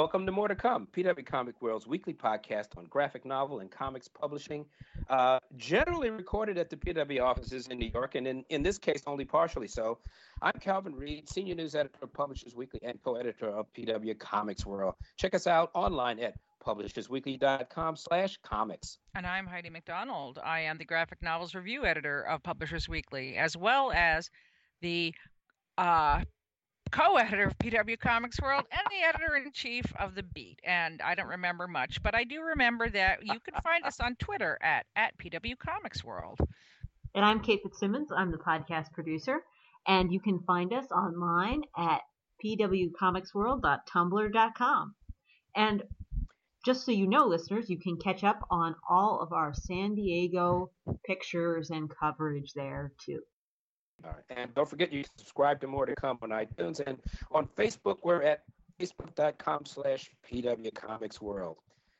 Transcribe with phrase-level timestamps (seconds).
[0.00, 4.08] welcome to More to Come, PW Comic World's weekly podcast on graphic novel and comics
[4.08, 4.64] publishing,
[5.10, 9.02] uh, generally recorded at the PW offices in New York, and in, in this case,
[9.06, 9.98] only partially so.
[10.40, 14.94] I'm Calvin Reid, Senior News Editor of Publishers Weekly and co-editor of PW Comics World.
[15.18, 16.32] Check us out online at
[16.64, 18.96] publishersweekly.com slash comics.
[19.14, 20.38] And I'm Heidi MacDonald.
[20.42, 24.30] I am the graphic novels review editor of Publishers Weekly, as well as
[24.80, 25.12] the
[25.76, 26.22] uh,
[26.90, 30.60] co-editor of PW Comics World and the editor-in-chief of The Beat.
[30.64, 34.16] And I don't remember much, but I do remember that you can find us on
[34.16, 36.38] Twitter at, at PW Comics World.
[37.14, 38.10] And I'm Kate Fitzsimmons.
[38.16, 39.40] I'm the podcast producer.
[39.86, 42.00] And you can find us online at
[42.44, 44.94] pwcomicsworld.tumblr.com.
[45.56, 45.82] And
[46.64, 50.70] just so you know, listeners, you can catch up on all of our San Diego
[51.06, 53.20] pictures and coverage there too.
[54.30, 56.98] And don't forget you subscribe to more to come on iTunes and
[57.30, 58.42] on Facebook we're at
[58.80, 61.56] facebook.com slash PW Comics World.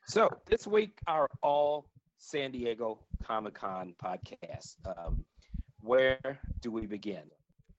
[0.07, 1.85] So this week our all
[2.17, 4.75] San Diego Comic Con podcast.
[4.85, 5.25] Um,
[5.81, 7.23] where do we begin?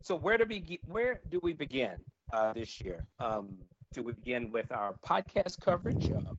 [0.03, 1.97] So where do we where do we begin
[2.33, 3.07] uh, this year?
[3.20, 3.59] Um,
[3.92, 6.11] do we begin with our podcast coverage?
[6.11, 6.34] Uh,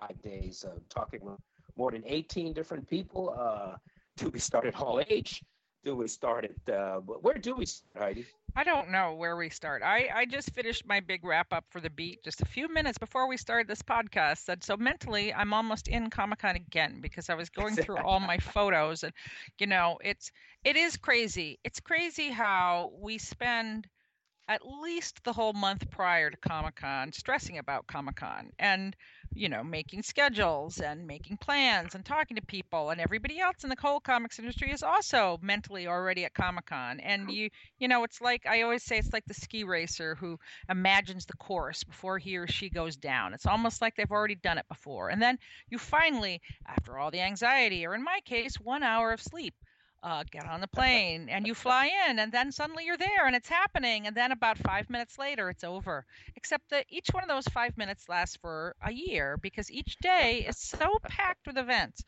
[0.00, 1.38] five days of talking with
[1.76, 3.34] more than 18 different people.
[3.38, 3.76] Uh,
[4.16, 5.42] do we start at Hall H?
[5.86, 6.74] Do we start at?
[6.74, 8.26] Uh, where do we start, Heidi?
[8.56, 9.82] I don't know where we start.
[9.84, 12.98] I, I just finished my big wrap up for the beat just a few minutes
[12.98, 14.48] before we started this podcast.
[14.48, 18.18] And so mentally, I'm almost in Comic Con again because I was going through all
[18.18, 19.12] my photos, and
[19.60, 20.32] you know, it's
[20.64, 21.60] it is crazy.
[21.62, 23.86] It's crazy how we spend
[24.48, 28.96] at least the whole month prior to Comic Con stressing about Comic Con and,
[29.36, 32.90] you know, making schedules and making plans and talking to people.
[32.90, 37.00] And everybody else in the whole comics industry is also mentally already at Comic Con.
[37.00, 40.38] And you, you know, it's like I always say, it's like the ski racer who
[40.70, 43.34] imagines the course before he or she goes down.
[43.34, 45.10] It's almost like they've already done it before.
[45.10, 45.38] And then
[45.68, 49.54] you finally, after all the anxiety, or in my case, one hour of sleep,
[50.02, 53.34] uh, get on the plane and you fly in and then suddenly you're there and
[53.34, 56.04] it's happening and then about five minutes later it's over
[56.36, 60.44] except that each one of those five minutes lasts for a year because each day
[60.48, 62.04] is so packed with events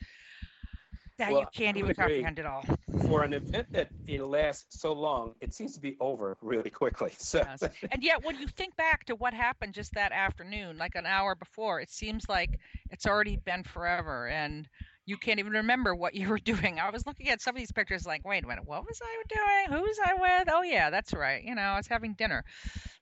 [1.19, 2.65] that well, you can't even comprehend it all
[3.09, 7.13] for an event that it lasts so long it seems to be over really quickly
[7.19, 7.63] so yes.
[7.91, 11.35] and yet when you think back to what happened just that afternoon like an hour
[11.35, 12.61] before it seems like
[12.91, 14.69] it's already been forever and
[15.09, 16.79] you can't even remember what you were doing.
[16.79, 19.23] I was looking at some of these pictures, like, wait a minute, what was I
[19.29, 19.79] doing?
[19.79, 20.49] Who was I with?
[20.53, 21.43] Oh yeah, that's right.
[21.43, 22.45] You know, I was having dinner.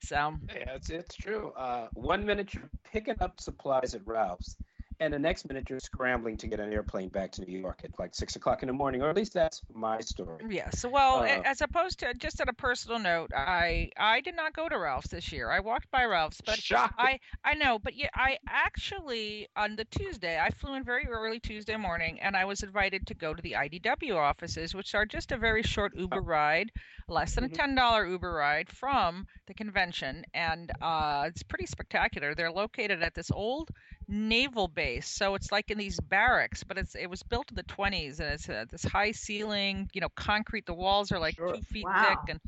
[0.03, 1.53] So yeah, it's it's true.
[1.57, 4.57] Uh, one minute you're picking up supplies at Ralph's,
[5.01, 7.99] and the next minute you're scrambling to get an airplane back to New York at
[7.99, 10.43] like six o'clock in the morning, or at least that's my story.
[10.49, 10.85] Yes.
[10.89, 14.69] Well, uh, as opposed to just on a personal note, I I did not go
[14.69, 15.51] to Ralph's this year.
[15.51, 16.97] I walked by Ralph's, but shocking.
[16.99, 21.41] I I know, but yeah, I actually on the Tuesday I flew in very early
[21.41, 25.33] Tuesday morning, and I was invited to go to the IDW offices, which are just
[25.33, 26.71] a very short Uber ride,
[27.09, 27.57] less than a mm-hmm.
[27.57, 32.35] ten dollar Uber ride from the convention, and uh, it's pretty spectacular.
[32.35, 33.71] They're located at this old
[34.09, 35.09] naval base.
[35.09, 38.33] So it's like in these barracks, but it's it was built in the 20s and
[38.33, 40.67] it's uh, this high ceiling, you know, concrete.
[40.67, 41.55] The walls are like sure.
[41.55, 42.05] two feet wow.
[42.09, 42.41] thick and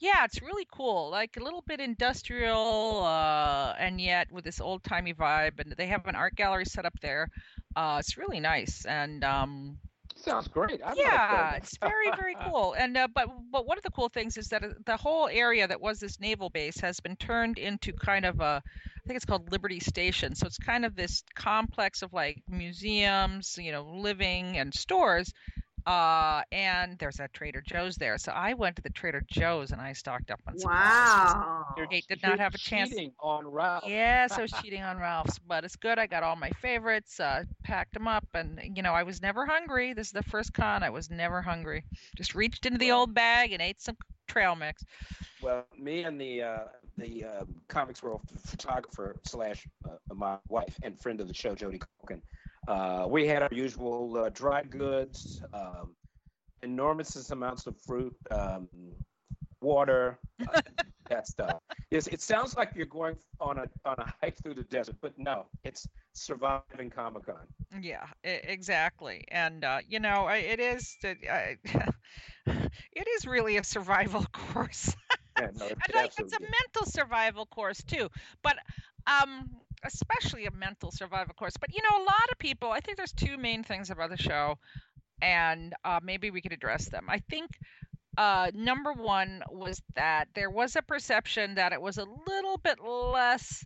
[0.00, 1.08] yeah, it's really cool.
[1.10, 5.60] Like a little bit industrial, uh, and yet with this old timey vibe.
[5.60, 7.28] And they have an art gallery set up there.
[7.76, 8.84] Uh, it's really nice.
[8.86, 9.78] And um,
[10.16, 10.80] sounds great.
[10.84, 12.74] I'm yeah, it's very very cool.
[12.76, 15.66] And uh, but but one of the cool things is that uh, the whole area
[15.68, 19.24] that was this naval base has been turned into kind of a I think it's
[19.24, 20.34] called Liberty Station.
[20.34, 25.32] So it's kind of this complex of like museums, you know, living and stores.
[25.86, 28.16] Uh, and there's a Trader Joe's there.
[28.16, 30.70] So I went to the Trader Joe's and I stocked up on some.
[30.70, 31.66] Wow.
[31.90, 32.88] Kate did not have a chance.
[32.88, 33.84] Cheating on Ralph.
[33.86, 35.98] Yes, I was cheating on Ralph's, but it's good.
[35.98, 39.44] I got all my favorites, uh, packed them up, and you know I was never
[39.44, 39.92] hungry.
[39.92, 41.84] This is the first con I was never hungry.
[42.16, 43.96] Just reached into the old bag and ate some
[44.26, 44.82] trail mix.
[45.42, 46.58] Well, me and the uh,
[46.96, 51.78] the uh, comics world photographer slash uh, my wife and friend of the show, Jody
[51.78, 52.20] Culkin.
[52.68, 55.94] Uh, we had our usual uh, dry goods, um,
[56.62, 58.68] enormous amounts of fruit, um,
[59.60, 60.18] water,
[60.48, 60.60] uh,
[61.10, 61.60] that stuff.
[61.90, 65.12] It's, it sounds like you're going on a on a hike through the desert, but
[65.18, 67.46] no, it's surviving Comic Con.
[67.80, 71.58] Yeah, exactly, and uh, you know it is it
[73.08, 74.94] is really a survival course.
[75.38, 78.08] Yeah, no, and like it's a mental survival course too.
[78.42, 78.56] But
[79.06, 79.50] um,
[79.84, 81.54] especially a mental survival course.
[81.58, 82.70] But you know, a lot of people.
[82.70, 84.56] I think there's two main things about the show,
[85.20, 87.06] and uh, maybe we could address them.
[87.08, 87.50] I think
[88.16, 92.78] uh, number one was that there was a perception that it was a little bit
[92.82, 93.64] less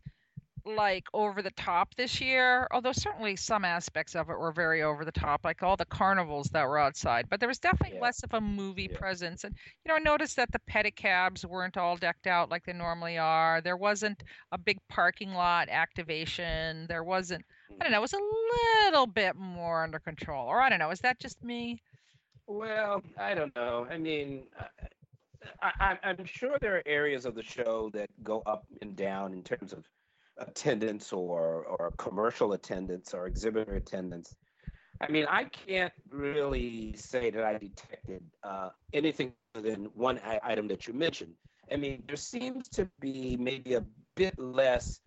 [0.77, 5.05] like over the top this year, although certainly some aspects of it were very over
[5.05, 7.29] the top, like all the carnivals that were outside.
[7.29, 8.03] But there was definitely Yeah.
[8.03, 8.99] less of a movie Yeah.
[8.99, 9.45] presence.
[9.45, 9.55] And
[9.85, 13.61] you know, I noticed that the pedicabs weren't all decked out like they normally are.
[13.61, 14.23] There wasn't
[14.53, 16.87] a big parking lot activation.
[16.87, 17.45] There wasn't.
[17.71, 17.91] I don't mm.
[17.93, 17.99] know.
[17.99, 20.47] It was a little bit more under control.
[20.47, 20.91] Or I don't know.
[20.91, 21.83] Is that just me?
[22.47, 23.87] Well, I don't know.
[23.91, 24.87] I mean, uh, uh,
[25.63, 29.33] I, I, I'm sure there are areas of the show that go up and down
[29.33, 29.85] in terms of
[30.39, 34.35] attendance or or commercial attendance or exhibitor attendance.
[35.01, 40.67] I mean, I can't really say that I detected uh, anything other than one item
[40.69, 41.35] that you mentioned.
[41.71, 43.85] I mean, there seems to be maybe a
[44.17, 45.01] bit less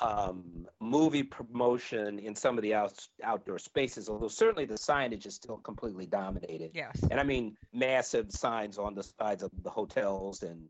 [0.00, 5.34] um, movie promotion in some of the out, outdoor spaces, although certainly the signage is
[5.34, 6.72] still completely dominated.
[6.74, 6.98] Yes.
[7.10, 10.62] And I mean massive signs on the sides of the hotels and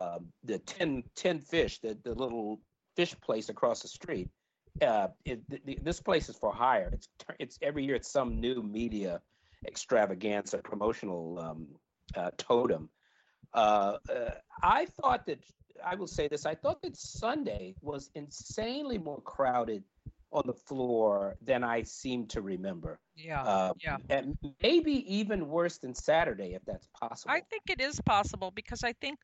[0.00, 2.60] um, the 10, Tin Fish, the, the little
[2.96, 4.28] fish place across the street.
[4.82, 6.90] Uh, it, th- th- this place is for hire.
[6.92, 7.08] It's
[7.38, 9.20] it's every year it's some new media
[9.66, 11.66] extravaganza promotional um,
[12.14, 12.88] uh, totem.
[13.54, 14.30] Uh, uh,
[14.62, 15.38] I thought that
[15.84, 16.46] I will say this.
[16.46, 19.82] I thought that Sunday was insanely more crowded
[20.32, 22.98] on the floor than I seem to remember.
[23.14, 23.42] Yeah.
[23.42, 23.96] Uh, yeah.
[24.10, 27.32] and maybe even worse than Saturday, if that's possible.
[27.32, 29.18] I think it is possible because I think,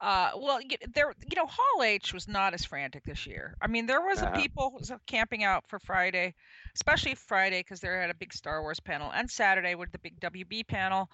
[0.00, 0.60] uh, well,
[0.94, 3.56] there, you know, Hall H was not as frantic this year.
[3.60, 4.40] I mean, there was a Uh-huh.
[4.40, 6.34] people camping out for Friday,
[6.74, 10.18] especially Friday because they had a big Star Wars panel, and Saturday with the big
[10.20, 11.08] WB panel.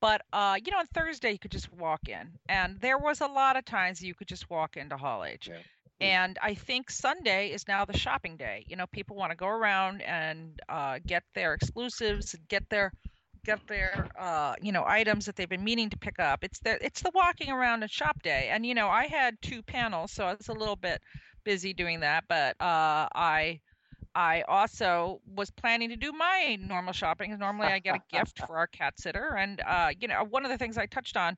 [0.00, 3.26] But uh, you know, on Thursday you could just walk in, and there was a
[3.26, 5.48] lot of times you could just walk into Hall H.
[5.48, 5.58] Yeah.
[6.00, 8.64] And I think Sunday is now the shopping day.
[8.66, 12.92] You know, people want to go around and uh, get their exclusives, and get their
[13.44, 16.44] get their uh, you know items that they've been meaning to pick up.
[16.44, 18.48] It's the it's the walking around and shop day.
[18.52, 21.00] And you know, I had two panels, so I was a little bit
[21.44, 22.24] busy doing that.
[22.28, 23.60] But uh, I
[24.14, 27.36] I also was planning to do my normal shopping.
[27.38, 30.50] Normally, I get a gift for our cat sitter, and uh, you know, one of
[30.50, 31.36] the things I touched on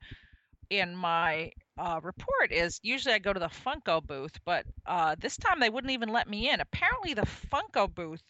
[0.71, 5.37] in my uh, report is usually I go to the Funko booth, but uh, this
[5.37, 6.61] time they wouldn't even let me in.
[6.61, 8.23] Apparently, the Funko booth,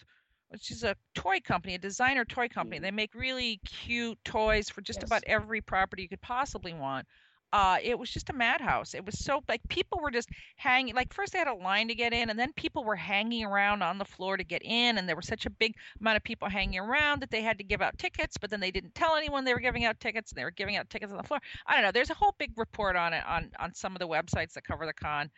[0.52, 2.82] which is a toy company, a designer toy company, Mhm.
[2.82, 5.06] they make really cute toys for just Yes.
[5.08, 7.08] about every property you could possibly want.
[7.54, 8.94] Uh, it was just a madhouse.
[8.94, 10.94] It was so like people were just hanging.
[10.94, 13.82] Like first they had a line to get in, and then people were hanging around
[13.82, 16.49] on the floor to get in, and there was such a big amount of people
[16.49, 18.38] hanging around that they had to give out tickets.
[18.38, 20.76] But then they didn't tell anyone they were giving out tickets, and they were giving
[20.76, 21.40] out tickets on the floor.
[21.66, 21.93] I don't know.
[21.93, 24.87] There's a whole big report on it on on some of the websites that cover
[24.87, 25.31] the con,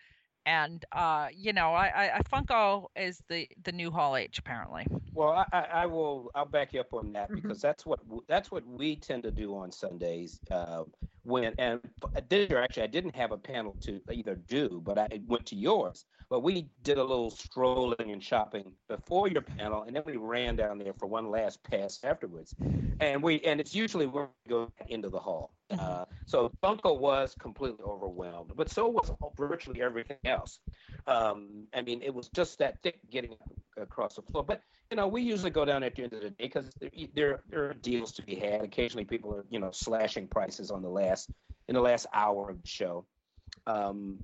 [0.46, 4.86] and uh, you know, I, I, Funko is the the new Hall H apparently.
[5.14, 6.30] Well, I, I, I will.
[6.34, 7.36] I'll back you up on that Mhm.
[7.36, 10.40] because that's what that's what we tend to do on Sundays.
[10.50, 10.84] Uh,
[11.22, 14.98] when and p- this year, actually, I didn't have a panel to either do, but
[14.98, 16.04] I went to yours.
[16.30, 20.56] But we did a little strolling and shopping before your panel, and then we ran
[20.56, 22.54] down there for one last pass afterwards.
[23.00, 25.54] And we and it's usually where we go into the hall.
[25.74, 25.80] Mhm.
[25.80, 30.60] Uh, so Funko was completely overwhelmed, but so was virtually everything else.
[31.06, 33.36] Um, I mean, it was just that thick getting
[33.76, 34.44] across the floor.
[34.44, 36.70] But you know, we usually go down at the end of the day because
[37.14, 38.62] there there are deals to be had.
[38.62, 41.30] Occasionally, people are you know slashing prices on the last
[41.68, 43.06] in the last hour of the show.
[43.66, 44.18] Um,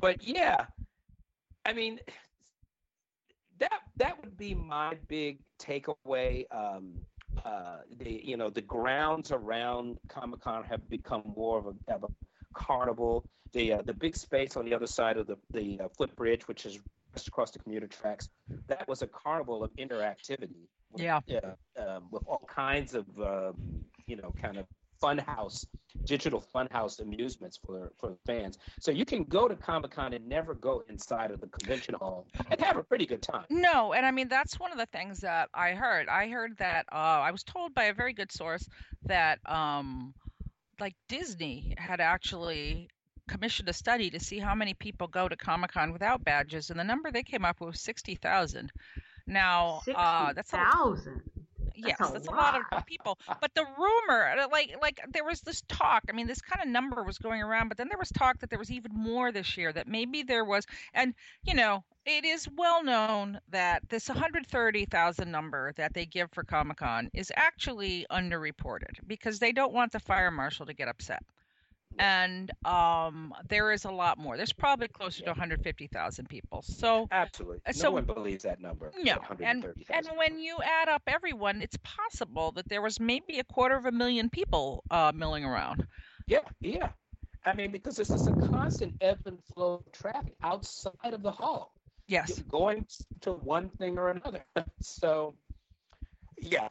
[0.00, 0.66] but yeah,
[1.64, 2.00] I mean,
[3.58, 6.44] that that would be my big takeaway.
[6.50, 7.06] Um,
[7.48, 12.00] uh, the you know the grounds around Comic Con have become more of a, of
[12.04, 12.08] a
[12.54, 13.14] carnival.
[13.52, 16.62] The uh, the big space on the other side of the the uh, footbridge, which
[16.66, 16.74] is
[17.14, 18.28] just across the commuter tracks,
[18.66, 20.60] that was a carnival of interactivity.
[20.92, 21.20] with- Yeah.
[21.26, 21.52] Yeah,
[21.84, 23.54] um, with all kinds of um,
[24.06, 24.66] you know kind of
[25.02, 25.58] funhouse,
[26.08, 28.58] digital funhouse amusements for for fans.
[28.80, 32.26] So you can go to Comic Con and never go inside of the convention hall
[32.50, 33.44] and have a pretty good time.
[33.50, 36.08] No, and I mean that's one of the things that I heard.
[36.08, 38.66] I heard that uh, I was told by a very good source
[39.04, 40.14] that um,
[40.80, 42.88] like Disney had actually
[43.28, 46.80] commissioned a study to see how many people go to Comic Con without badges, and
[46.80, 48.72] the number they came up with was sixty thousand.
[49.26, 51.20] Now, uh, that's a, thousand.
[51.86, 52.62] Yes, a that's a lot lot.
[52.72, 53.18] of people.
[53.40, 56.04] But the rumor, uh, like, like there was this talk.
[56.08, 58.50] I mean, this kind of number was going around, but then there was talk that
[58.50, 59.72] there was even more this year.
[59.72, 65.72] That maybe there was, and you know, it is well known that this 130,000 number
[65.76, 70.30] that they give for Comic Con is actually underreported because they don't want the fire
[70.30, 71.22] marshal to get upset.
[71.98, 74.36] And um, there is a lot more.
[74.36, 76.62] There's probably closer to 150,000 people.
[76.62, 78.92] So Absolutely, no so- one believes that number.
[79.02, 83.44] no, and and when you add up everyone, it's possible that there was maybe a
[83.44, 85.86] quarter of a million people uh, milling around.
[86.26, 86.90] Yeah, yeah.
[87.44, 91.30] I mean, because this is a constant ebb and flow of traffic outside of the
[91.30, 91.72] hall.
[92.06, 92.40] Yes.
[92.42, 92.86] going
[93.20, 94.44] to one thing or another.
[94.80, 95.34] so,
[96.40, 96.68] yeah.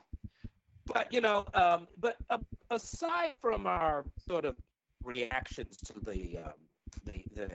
[0.86, 2.38] But you know, um, but uh,
[2.70, 4.56] aside from our sort of
[5.08, 6.54] reactions to the um,
[7.06, 7.50] the the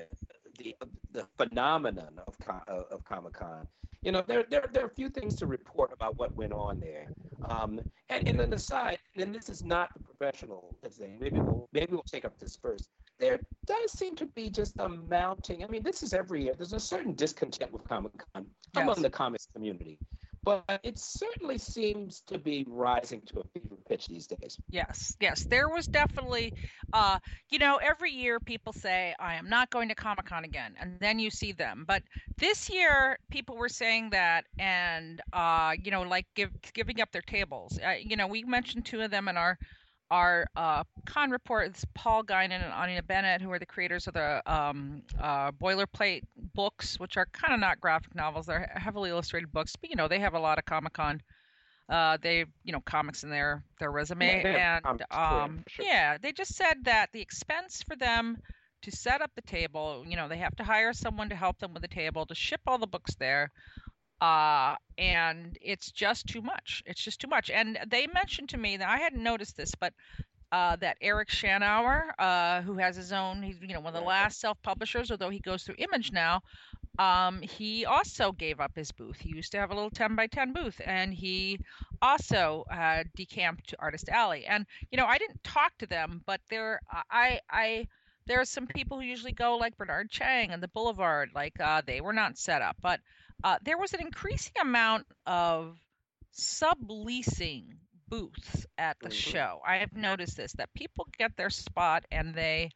[0.59, 0.77] the,
[1.13, 2.35] the phenomenon of
[2.69, 3.67] of Comic Con,
[4.03, 6.81] you know, there, there there are a few things to report about what went on
[6.81, 7.13] there.
[7.49, 11.19] Um, and, and an aside, and this is not the professional thing.
[11.21, 12.89] Maybe we'll maybe we'll take up this first
[13.23, 15.63] there does seem to be just a mounting.
[15.63, 16.55] I mean, this is every year.
[16.57, 18.83] There's a certain discontent with Comic Con yes.
[18.83, 19.99] among the comics community,
[20.45, 24.59] but it certainly seems to be rising to a fever pitch these days.
[24.71, 26.53] Yes, yes, there was definitely,
[26.93, 27.19] uh,
[27.51, 30.99] you know, every year people say I am not going to Comic Con again, and
[31.01, 31.85] then you see them.
[31.87, 32.03] But
[32.39, 37.23] this year, people were saying that, and uh, you know, like give, giving up their
[37.23, 37.79] tables.
[37.85, 39.59] Uh, you know, we mentioned two of them in our
[40.13, 44.43] our uh, con reports, Paul Guinan and Anina Bennett, who are the creators of the
[44.47, 46.23] um, uh, Boilerplate
[46.55, 48.45] books, which are kind of not graphic novels.
[48.45, 51.23] They're heavily illustrated books, but you know they have a lot of Comic Con.
[51.89, 55.85] Uh, they, you know, comics in their their resume, yeah, and um, sure.
[55.85, 58.37] yeah, they just said that the expense for them
[58.83, 61.73] to set up the table, you know, they have to hire someone to help them
[61.73, 63.51] with the table, to ship all the books there,
[64.23, 66.81] uh, and it's just too much.
[66.87, 67.51] It's just too much.
[67.51, 69.93] And they mentioned to me that I hadn't noticed this, but
[70.53, 74.07] uh, that Eric Shanower, uh, who has his own, he's you know one of the
[74.07, 76.41] last self-publishers, although he goes through Image now.
[77.01, 79.19] Um, he also gave up his booth.
[79.19, 81.59] He used to have a little 10 by 10 booth, and he
[82.01, 84.45] also uh, decamped to Artist Alley.
[84.47, 87.89] And you know, I didn't talk to them, but there, I, I,
[88.27, 91.83] there are some people who usually go, like Bernard Chang and the Boulevard, like uh,
[91.85, 93.01] they were not set up, but
[93.45, 95.77] uh, there was an increasing amount of
[96.35, 97.65] subleasing
[98.09, 99.31] booths at the mm-hmm.
[99.31, 99.61] show.
[99.67, 102.71] I have noticed this that people get their spot and they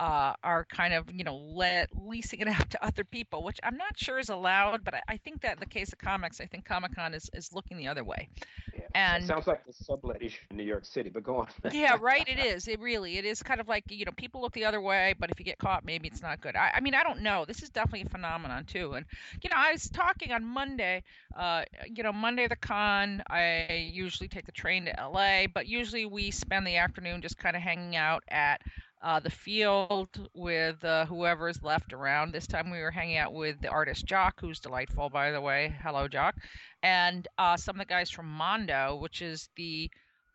[0.00, 3.76] uh, are kind of you know let leasing it out to other people, which I'm
[3.76, 4.84] not sure is allowed.
[4.84, 7.30] But I, I think that in the case of comics, I think Comic Con is,
[7.34, 8.28] is looking the other way.
[8.74, 11.46] Yeah, and it sounds like the sublet issue in New York City, but go on.
[11.72, 12.26] yeah, right.
[12.28, 12.66] It is.
[12.66, 13.18] It really.
[13.18, 15.44] It is kind of like you know people look the other way, but if you
[15.44, 16.56] get caught, maybe it's not good.
[16.56, 17.44] I, I mean, I don't know.
[17.44, 18.92] This is definitely a phenomenon too.
[18.94, 19.06] And
[19.42, 21.02] you know, I was talking on Monday.
[21.36, 23.22] Uh, you know, Monday the con.
[23.30, 27.56] I usually take the train to L.A., but usually we spend the afternoon just kind
[27.56, 28.60] of hanging out at
[29.04, 32.32] uh, the field with uh, whoever is left around.
[32.32, 35.74] This time we were hanging out with the artist Jock, who's delightful, by the way.
[35.82, 36.34] Hello, Jock.
[36.82, 39.90] And uh, some of the guys from Mondo, which is the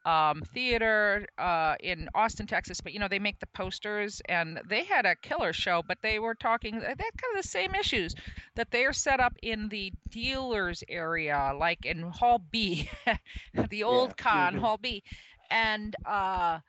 [0.05, 2.79] um, theater uh, in Austin, Texas.
[2.79, 6.19] But, you know, they make the posters and they had a killer show, but they
[6.19, 8.13] were talking, they had kind of the same issues
[8.55, 12.87] that they are set up in the dealers area, like in Hall B,
[13.69, 14.23] the old yeah.
[14.23, 14.61] con, mm-hmm.
[14.61, 15.01] Hall B.
[15.49, 16.59] And, uh,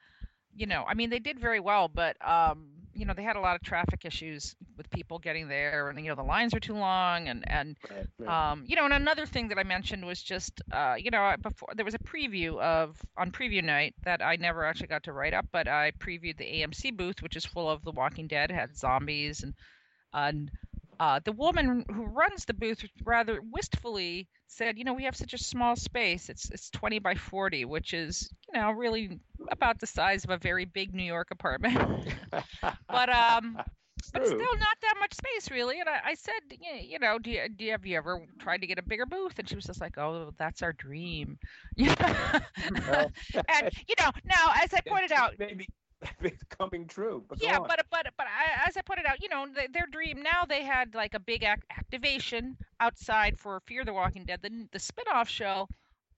[0.54, 3.40] you know, I mean, they did very well, but um, you know, they had a
[3.40, 6.74] lot of traffic issues with people getting there, and you know, the lines are too
[6.74, 8.50] long, and and right, right.
[8.52, 11.68] um, you know, and another thing that I mentioned was just, uh, you know, before
[11.74, 15.34] there was a preview of on preview night that I never actually got to write
[15.34, 18.76] up, but I previewed the AMC booth, which is full of The Walking Dead, had
[18.76, 19.54] zombies and
[20.12, 20.50] and
[21.00, 25.32] uh, the woman who runs the booth rather wistfully said, "You know, we have such
[25.32, 26.28] a small space.
[26.28, 29.18] It's it's 20 by 40, which is you know really
[29.50, 31.78] about the size of a very big New York apartment.
[32.88, 33.58] but um,
[34.12, 35.80] but still not that much space really.
[35.80, 38.66] And I, I said, you know, do you, do you, have you ever tried to
[38.66, 39.38] get a bigger booth?
[39.38, 41.38] And she was just like, oh, that's our dream.
[41.78, 41.96] and
[43.88, 45.66] you know, now as I pointed out, maybe
[46.22, 47.22] it's coming true.
[47.28, 50.22] But yeah, but but but I, as I pointed out, you know, the, their dream
[50.22, 54.78] now they had like a big activation outside for Fear the Walking Dead, the the
[54.78, 55.68] spinoff show.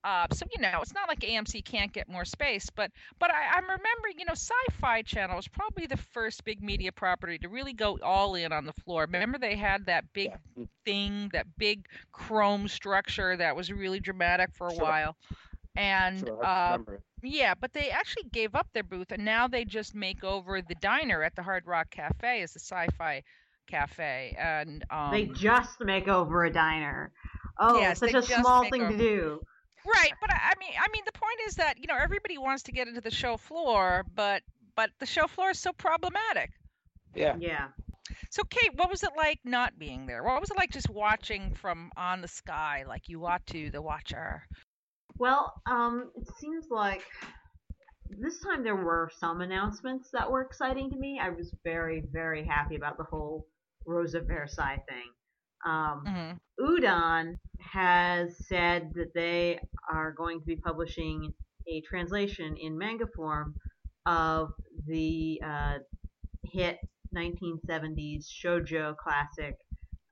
[0.04, 3.56] Uh, so you know, it's not like AMC can't get more space, but but I,
[3.56, 7.72] I'm remembering, you know, Sci-Fi Channel was probably the first big media property to really
[7.72, 9.02] go all in on the floor.
[9.02, 10.64] Remember, they had that big yeah.
[10.84, 14.82] thing, that big chrome structure that was really dramatic for a sure.
[14.82, 15.16] while,
[15.76, 16.78] and sure, uh,
[17.22, 20.74] yeah, but they actually gave up their booth, and now they just make over the
[20.76, 23.22] diner at the Hard Rock Cafe as a Sci-Fi
[23.66, 27.12] Cafe, and um, they just make over a diner.
[27.58, 28.92] Oh, yes, such a small thing over.
[28.92, 29.40] to do.
[29.86, 32.72] Right, but I mean, I mean, the point is that you know everybody wants to
[32.72, 34.42] get into the show floor, but
[34.76, 36.50] but the show floor is so problematic.
[37.14, 37.36] Yeah.
[37.38, 37.68] Yeah.
[38.30, 40.22] So, Kate, what was it like not being there?
[40.22, 43.82] What was it like just watching from on the sky, like you ought to, the
[43.82, 44.46] watcher?
[45.18, 47.02] Well, um, it seems like
[48.18, 51.20] this time there were some announcements that were exciting to me.
[51.22, 53.46] I was very, very happy about the whole
[53.86, 55.10] Rose of Versailles thing.
[55.64, 56.64] Um, mm-hmm.
[56.64, 59.58] Udon has said that they
[59.90, 61.32] are going to be publishing
[61.68, 63.54] a translation in manga form
[64.06, 64.52] of
[64.86, 65.78] the uh,
[66.44, 66.78] hit
[67.16, 69.54] 1970s shojo classic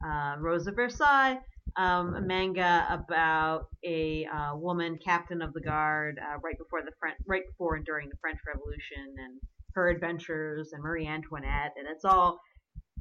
[0.05, 1.39] uh, Rose of Versailles,
[1.77, 6.93] um, a manga about a uh, woman captain of the guard uh, right before the
[6.99, 9.41] French, right before and during the French Revolution, and
[9.75, 12.41] her adventures, and Marie Antoinette, and it's all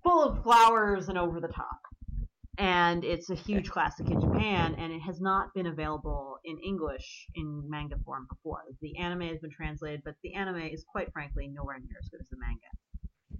[0.03, 1.79] full of flowers and over the top.
[2.57, 7.27] And it's a huge classic in Japan, and it has not been available in English
[7.35, 8.63] in manga form before.
[8.81, 12.19] The anime has been translated, but the anime is quite frankly nowhere near as good
[12.19, 12.67] as the manga.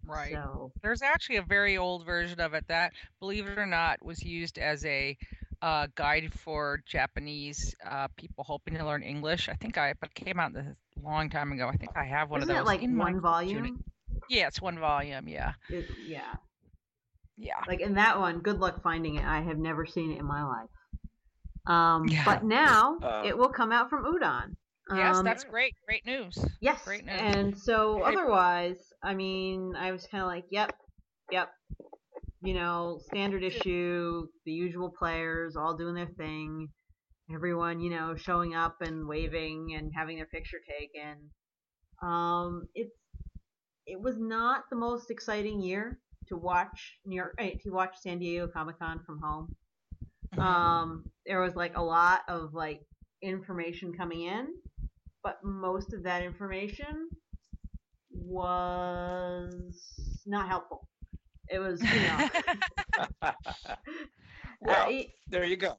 [0.10, 0.34] Right.
[0.34, 4.22] So There's actually a very old version of it that, believe it or not, was
[4.24, 5.18] used as a
[5.62, 9.50] uh, guide for Japanese uh, people hoping to learn English.
[9.50, 11.68] I think I, but it came out a long time ago.
[11.68, 12.68] I think I have one isn't of it those.
[12.68, 13.84] like in my one volume?
[14.30, 15.28] Yeah, it's one volume.
[15.28, 16.34] Yeah, It, yeah.
[17.38, 17.62] yeah.
[17.68, 19.25] Like in that one, good luck finding it.
[19.25, 20.70] I have never seen it in my life.
[21.68, 22.24] Um, Yeah.
[22.25, 24.56] But now Uh, it will come out from Udon.
[24.96, 25.75] Yes, Um, that's great.
[25.86, 26.38] Great news.
[26.62, 26.84] yes.
[26.84, 27.20] great news.
[27.20, 30.74] And so otherwise, I mean, I was kind of like, yep,
[31.32, 31.51] yep.
[32.41, 36.70] You know, standard issue, the usual players all doing their thing.
[37.34, 41.29] Everyone, you know, showing up and waving and having their picture taken.
[42.01, 42.96] Um, it's
[43.86, 48.20] it was not the most exciting year to watch New York eh, to watch San
[48.20, 49.56] Diego Comic Con from home.
[50.36, 50.41] Mhm.
[50.41, 52.82] Um, there was like a lot of like
[53.22, 54.53] information coming in,
[55.24, 57.10] but most of that information
[58.21, 60.88] was not helpful.
[61.49, 62.29] It was, you know,
[64.61, 65.77] well, uh, it- there you go.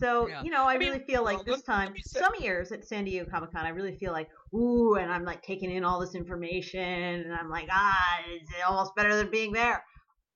[0.00, 0.42] so Yeah.
[0.42, 2.84] you know, I, I mean, really feel like well, this time, say- some years at
[2.84, 6.00] San Diego Comic Con, I really feel like, ooh, and I'm like taking in all
[6.00, 9.82] this information, and I'm like, ah, it's almost better than being there.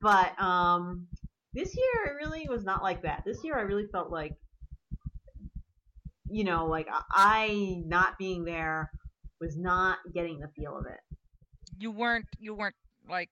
[0.00, 1.06] But um,
[1.54, 3.22] this year, it really was not like that.
[3.26, 4.32] This year, I really felt like,
[6.28, 8.90] you know, like I not being there
[9.40, 11.11] was not getting the feel of it.
[11.78, 12.26] You weren't.
[12.38, 12.74] You weren't
[13.08, 13.30] like,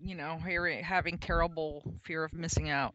[0.00, 2.94] you know, hearing having terrible fear of missing out.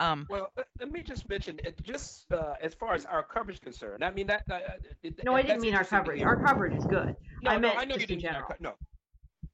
[0.00, 3.56] Um, Well, let, let me just mention, it just uh, as far as our coverage
[3.56, 4.04] is concerned.
[4.04, 4.44] I mean that.
[4.50, 4.60] Uh,
[5.02, 6.22] it, No, I didn't mean our coverage.
[6.22, 7.16] Our coverage is good.
[7.42, 8.22] No, I no, I know you just in didn't.
[8.22, 8.46] mean general.
[8.48, 8.74] co- No,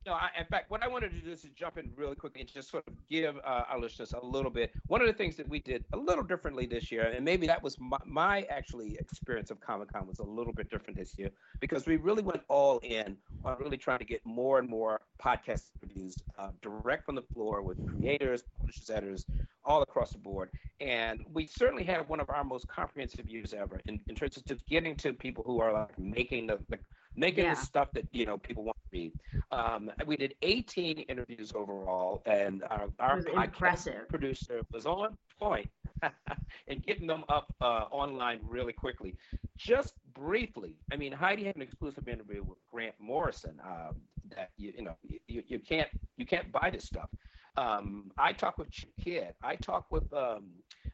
[0.06, 0.12] no.
[0.12, 2.50] I, in fact, what I wanted to do is to jump in really quickly and
[2.50, 4.72] just sort of give uh, our listeners a little bit.
[4.86, 7.62] One of the things that we did a little differently this year, and maybe that
[7.62, 11.30] was my, my actually experience of Comic Con was a little bit different this year
[11.60, 15.64] because we really went all in on really trying to get more and more podcast
[15.82, 19.26] reviews uh, direct from the floor with creators, publishers, editors,
[19.64, 20.50] all across the board.
[20.80, 24.44] And we certainly had one of our most comprehensive years ever in, in terms of
[24.46, 26.78] just getting to people who are like making the, the
[27.16, 27.54] making Yeah.
[27.54, 29.12] the stuff that you know people want to read.
[29.50, 35.70] Um, we did 18 interviews overall, and our, our podcast producer was on point
[36.68, 39.16] and getting them up uh, online really quickly.
[39.56, 43.96] Just briefly, I mean, Heidi had an exclusive interview with Grant Morrison um,
[44.36, 44.96] that you, you know
[45.26, 47.08] you, you can't you can't buy this stuff.
[47.56, 49.34] Um, I talked with Chip Kidd.
[49.42, 50.50] I talked with um,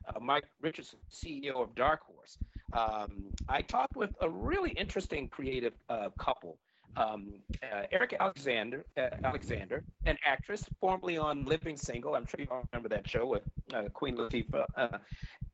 [0.09, 2.39] uh, Mike Richardson, CEO of Dark Horse.
[2.73, 6.59] Um, I talked with a really interesting creative uh, couple.
[6.97, 12.15] Um, uh, Erika Alexander, uh, Alexander, an actress formerly on Living Single.
[12.15, 13.43] I'm sure you all remember that show with
[13.75, 14.99] uh, Queen Latifah, uh,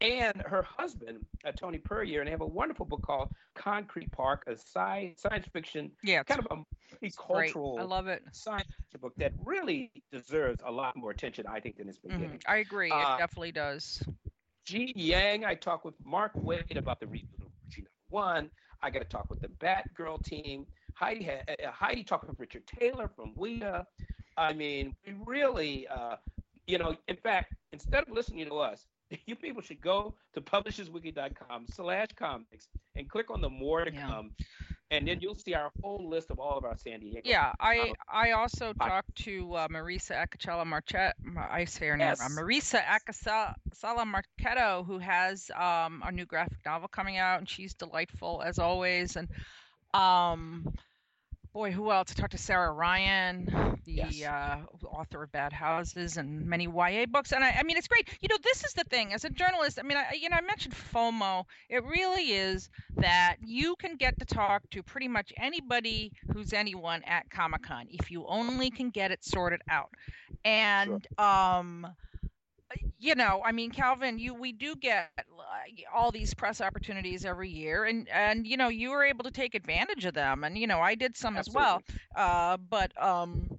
[0.00, 4.44] and her husband, uh, Tony Puryear, and they have a wonderful book called Concrete Park,
[4.46, 6.46] a sci- science fiction, yeah, kind of
[7.02, 7.76] a cultural.
[7.78, 8.22] I love it.
[8.32, 12.12] science fiction book that really deserves a lot more attention, I think, than it's been
[12.12, 12.20] Mhm.
[12.20, 12.40] getting.
[12.46, 12.90] I agree.
[12.90, 14.02] Uh, it definitely does.
[14.64, 18.50] Gene Yang, I talked with Mark Waid about the reboot of G One.
[18.82, 20.66] I got to talk with the Batgirl team.
[20.94, 23.84] Heidi had, uh, uh, Heidi talked with Richard Taylor from Weta.
[24.36, 26.16] I mean, we really, uh,
[26.66, 28.86] you know, in fact, instead of listening to us,
[29.26, 34.06] you people should go to publishersweekly.com slash comics and click on the more to Yeah.
[34.06, 34.32] come.
[34.92, 37.30] And then you'll see our whole list of all of our San Diego.
[37.30, 41.12] Yeah, I um, I also talked to uh, Marisa Acocella Marchet.
[41.36, 42.20] I say her name Yes.
[42.20, 42.34] wrong.
[42.34, 48.42] Marisa Acocella Marchetto, who has um, a new graphic novel coming out, and she's delightful
[48.44, 49.16] as always.
[49.16, 49.28] And
[49.94, 50.74] um,
[51.52, 52.12] boy, who else?
[52.16, 53.46] I talked to Sara Ryan,
[53.84, 54.22] the Yes.
[54.22, 57.32] uh, author of Bad Houses and many YA books.
[57.32, 58.08] And I, I mean, it's great.
[58.20, 59.12] You know, this is the thing.
[59.12, 61.44] As a journalist, I mean, I, you know, I mentioned FOMO.
[61.68, 67.02] It really is that you can get to talk to pretty much anybody who's anyone
[67.04, 69.90] at Comic Con if you only can get it sorted out.
[70.44, 71.86] And um
[73.02, 75.10] you know, I mean, Calvin, you we do get
[75.92, 79.54] all these press opportunities every year, and and you know, you were able to take
[79.54, 81.82] advantage of them, and you know, I did some as well.
[82.14, 83.50] Uh, but um,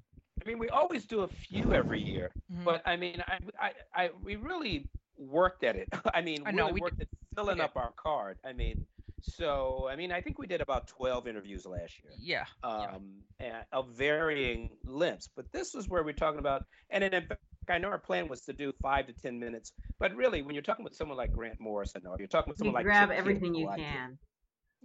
[0.44, 2.32] I mean, we always do a few every year.
[2.52, 2.64] mhm.
[2.64, 5.90] But I mean, I, I, I, we really worked at it.
[6.14, 7.62] I mean, I know, really we worked at filling did.
[7.62, 8.38] up our card.
[8.46, 8.86] I mean,
[9.24, 13.56] so I mean, I think we did about twelve interviews last year, yeah, um, and
[13.72, 15.30] of varying lengths.
[15.34, 18.42] But this is where we're talking about, and in fact, I know our plan was
[18.42, 21.60] to do five to ten minutes, but really, when you're talking with someone like Grant
[21.60, 24.18] Morrison, or you're talking with You someone like grab Chip everything Kidd, you who can.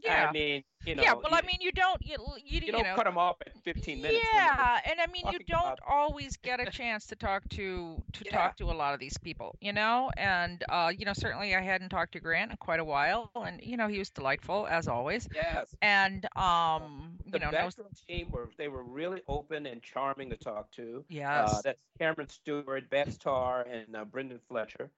[0.02, 0.28] Yeah.
[0.28, 2.94] I mean, you know, yeah, well, I mean, you don't you you, you don't know
[2.94, 4.24] cut them off at 15 minutes.
[4.32, 8.30] Yeah, and I mean, you don't always get a chance to talk to to Yeah.
[8.37, 10.11] talk to a lot of these people, you know.
[10.16, 13.61] And uh, you know, certainly I hadn't talked to Grant in quite a while, and
[13.62, 15.28] you know, he was delightful as always.
[15.34, 15.74] Yes.
[15.82, 17.68] And um, The you know, no,
[18.08, 21.04] team were they were really open and charming to talk to.
[21.08, 24.90] yes, Uh, that's Cameron Stewart, Babs Tarr, and uh, Brenden Fletcher.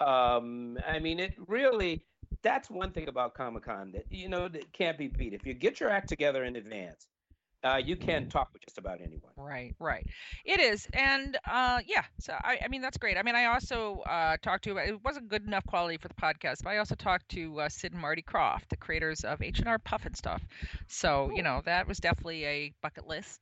[0.00, 2.02] Um, I mean, it really.
[2.42, 5.32] That's one thing about Comic Con that you know that can't be beat.
[5.32, 7.06] If you get your act together in advance,
[7.64, 9.32] uh, you can talk with just about anyone.
[9.36, 10.06] Right, right.
[10.44, 12.04] It is, and uh, yeah.
[12.20, 13.16] So I, I mean, that's great.
[13.16, 14.76] I mean, I also uh, talked to.
[14.76, 17.92] It wasn't good enough quality for the podcast, but I also talked to uh, Sid
[17.92, 20.40] and Marty Krofft, the creators of H and R Pufnstuf.
[20.88, 23.40] So you know, that was definitely a bucket list.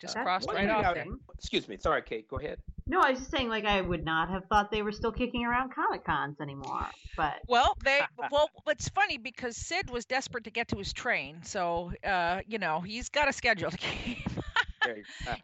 [0.00, 0.96] Just crossed right off.
[1.38, 1.76] Excuse me.
[1.78, 2.26] Sorry, Kate.
[2.26, 2.58] Go ahead.
[2.90, 5.44] No, I was just saying, like, I would not have thought they were still kicking
[5.44, 6.90] around Comic Cons anymore.
[7.16, 8.00] But Well, they
[8.32, 12.58] well, it's funny because Sid was desperate to get to his train, so uh, you
[12.58, 14.18] know he's got a schedule to keep.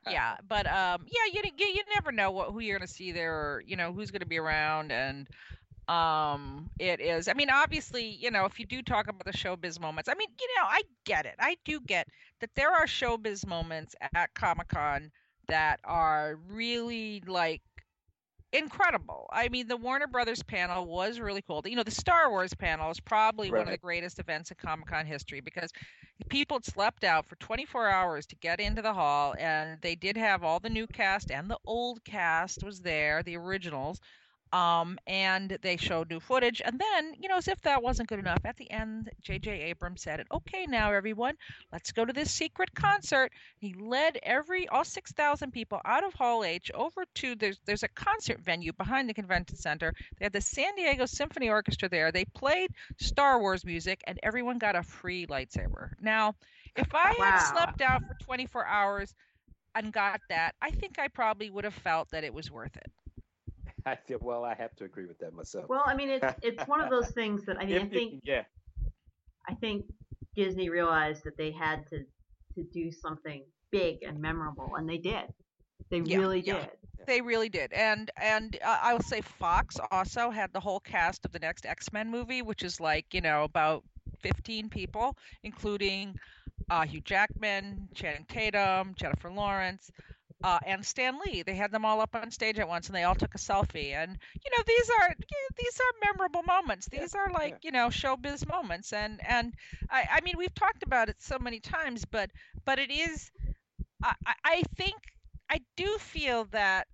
[0.09, 3.35] Yeah, but um, yeah, you, you you never know what who you're gonna see there,
[3.35, 5.29] or you know who's gonna be around, and
[5.89, 7.29] um, it is.
[7.29, 10.29] I mean, obviously, you know, if you do talk about the showbiz moments, I mean,
[10.41, 11.35] you know, I get it.
[11.39, 12.09] I do get
[12.41, 15.13] that there are showbiz moments at Comic Con
[15.49, 17.63] that are really like
[18.53, 19.29] incredible.
[19.33, 21.63] I mean, the Warner Brothers panel was really cool.
[21.65, 24.87] You know, the Star Wars panel is probably one of the greatest events in Comic
[24.87, 25.71] Con history because
[26.29, 30.43] people slept out for 24 hours to get into the hall, and they did have
[30.43, 34.01] all the new cast and the old cast was there, the originals.
[34.53, 36.63] Um, and they showed new footage.
[36.65, 39.51] And then, you know, as if that wasn't good enough, at the end, J.J.
[39.63, 41.35] Abrams said, "Okay, now everyone,
[41.73, 46.45] let's go to this secret concert." He led every all 6,000 people out of Hall
[46.45, 49.93] H over to there's there's a concert venue behind the convention center.
[50.19, 52.11] They had the San Diego Symphony Orchestra there.
[52.13, 55.91] They played Star Wars music, and everyone got a free lightsaber.
[56.01, 56.35] Now,
[56.77, 59.15] if I had slept out for 24 hours
[59.75, 62.91] and got that, I think I probably would have felt that it was worth it.
[63.87, 64.45] I feel well.
[64.45, 65.71] I have to agree with that myself.
[65.71, 68.01] well, I mean, it's it's one of those things that I mean, I If you-
[68.01, 68.45] think yeah.
[69.49, 69.87] I think
[70.35, 72.05] Disney realized that they had to
[72.55, 75.27] to do something big and memorable, and they did.
[75.91, 76.67] They Yeah, really yeah.
[76.67, 76.71] did.
[77.07, 81.19] They really did, and and uh, I will say Fox also had the whole cast
[81.25, 83.85] of the next X Men movie, which is like you know about
[84.21, 86.17] fifteen people, including
[86.71, 89.91] uh, Hugh Jackman, Channing Tatum, Jennifer Lawrence,
[90.45, 91.43] uh, and Stan Lee.
[91.43, 93.93] They had them all up on stage at once, and they all took a selfie.
[93.95, 95.15] And you know these are
[95.59, 96.89] these are memorable moments.
[96.93, 97.59] Yeah, These are like yeah.
[97.63, 99.55] you know showbiz moments, and and
[99.91, 102.31] I, I mean we've talked about it so many times, but
[102.65, 103.31] but it is.
[104.03, 104.97] I, I- I think
[105.51, 106.87] I do feel that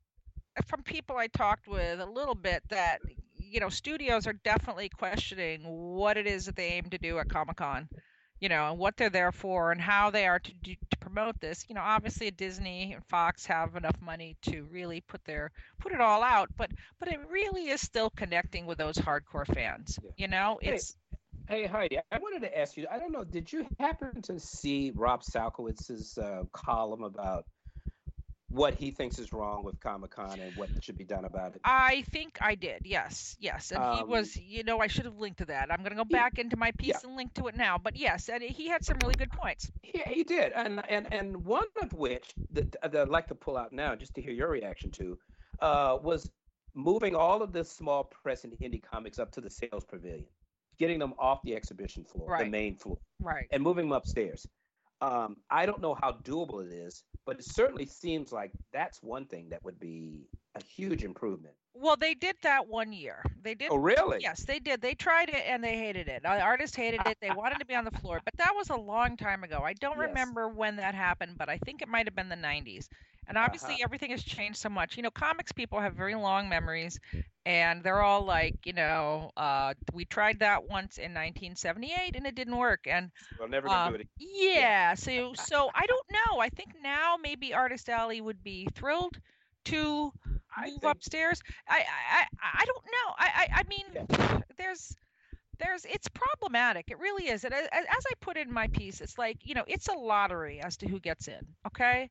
[0.67, 2.99] from people I talked with a little bit that
[3.35, 7.29] you know studios are definitely questioning what it is that they aim to do at
[7.29, 7.89] Comic Con,
[8.43, 11.41] you know, and what they're there for and how they are to do, to promote
[11.41, 11.65] this.
[11.69, 16.01] You know, obviously Disney and Fox have enough money to really put their put it
[16.01, 19.97] all out, but but it really is still connecting with those hardcore fans.
[20.03, 20.11] Yeah.
[20.17, 20.97] You know, it's
[21.49, 22.87] Hey Heidi, I wanted to ask you.
[22.91, 23.23] I don't know.
[23.23, 27.45] Did you happen to see Rob Salkowitz's uh, column about
[28.53, 31.61] what he thinks is wrong with Comic Con and what should be done about it?
[31.65, 32.83] I think I did.
[32.85, 34.37] Yes, yes, and he Um, was.
[34.37, 35.71] You know, I should have linked to that.
[35.71, 37.79] I'm going to go Yeah, back into my piece and link to it now.
[37.79, 39.71] But yes, and he had some really good points.
[39.83, 43.57] Yeah, he did, and and and one of which that, that I'd like to pull
[43.57, 45.19] out now, just to hear your reaction to,
[45.61, 46.31] uh, was
[46.75, 50.25] moving all of the small press and indie comics up to the sales pavilion,
[50.79, 53.47] getting them off the exhibition floor, the main floor, Right.
[53.51, 54.47] and moving them upstairs.
[55.03, 59.27] Um, I don't know how doable it is, but it certainly seems like that's one
[59.27, 61.57] thing that would be a huge improvement.
[61.75, 63.25] Well, they did that one year.
[63.41, 63.73] They did.
[63.73, 64.19] Oh, really?
[64.19, 64.81] Yes, they did.
[64.83, 66.23] They tried it and they hated it.
[66.23, 67.19] The artists hated it.
[67.21, 69.63] They wanted to be on the floor, but that was a long time ago.
[69.65, 69.99] I don't Yes.
[69.99, 72.89] remember when that happened, but I think it might have been the 90s.
[73.27, 73.83] And obviously, Uh-huh.
[73.83, 74.97] everything has changed so much.
[74.97, 76.99] You know, comics people have very long memories,
[77.45, 82.35] and they're all like, you know, uh, we tried that once in 1978 and it
[82.35, 82.87] didn't work.
[82.87, 84.01] And We're never um, do it.
[84.01, 84.09] again.
[84.19, 86.41] yeah, so so I don't know.
[86.41, 89.19] I think now maybe Artist Alley would be thrilled
[89.67, 90.13] to
[90.57, 91.41] I move think upstairs.
[91.69, 93.15] I I I I don't know.
[93.19, 94.41] I I, I mean, Yeah.
[94.59, 94.97] there's
[95.59, 96.87] there's it's problematic.
[96.91, 97.45] It really is.
[97.45, 100.61] And as, as I put in my piece, it's like you know, it's a lottery
[100.61, 101.41] as to who gets in.
[101.67, 102.11] Okay,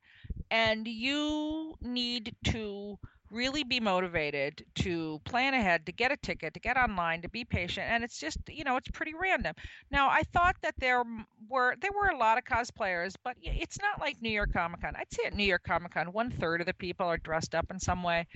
[0.49, 2.97] and you need to
[3.31, 7.45] really be motivated to plan ahead to get a ticket to get online to be
[7.45, 9.55] patient and it's just you know it's pretty random
[9.89, 11.03] now i thought that there
[11.49, 14.93] were there were a lot of cosplayers but it's not like new york comic con
[14.97, 17.65] i'd say at new york comic con one third of the people are dressed up
[17.71, 18.27] in some way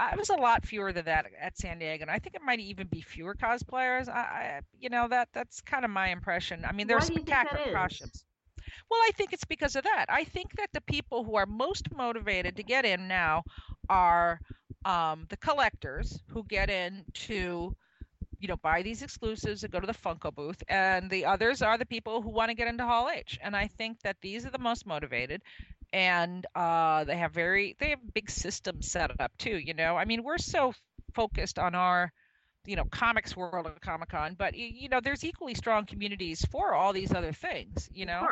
[0.00, 2.60] I was a lot fewer than that at San Diego, and I think it might
[2.60, 4.08] even be fewer cosplayers.
[4.08, 6.64] I, I you know, that that's kind of my impression.
[6.64, 8.24] I mean, there's spectacular costumes.
[8.90, 10.06] Well, I think it's because of that.
[10.08, 13.42] I think that the people who are most motivated to get in now
[13.88, 14.40] are
[14.84, 17.74] um, the collectors who get in to
[18.40, 21.78] you know buy these exclusives and go to the funko booth and the others are
[21.78, 23.38] the people who want to get into hall h.
[23.42, 25.42] And i think that these are the most motivated
[25.92, 29.96] and uh, they have very they have big systems set up too you know?
[29.96, 30.72] I mean we're so
[31.14, 32.12] focused on our
[32.68, 36.74] you know comics world of comic con but you know there's equally strong communities for
[36.74, 38.26] all these other things you know?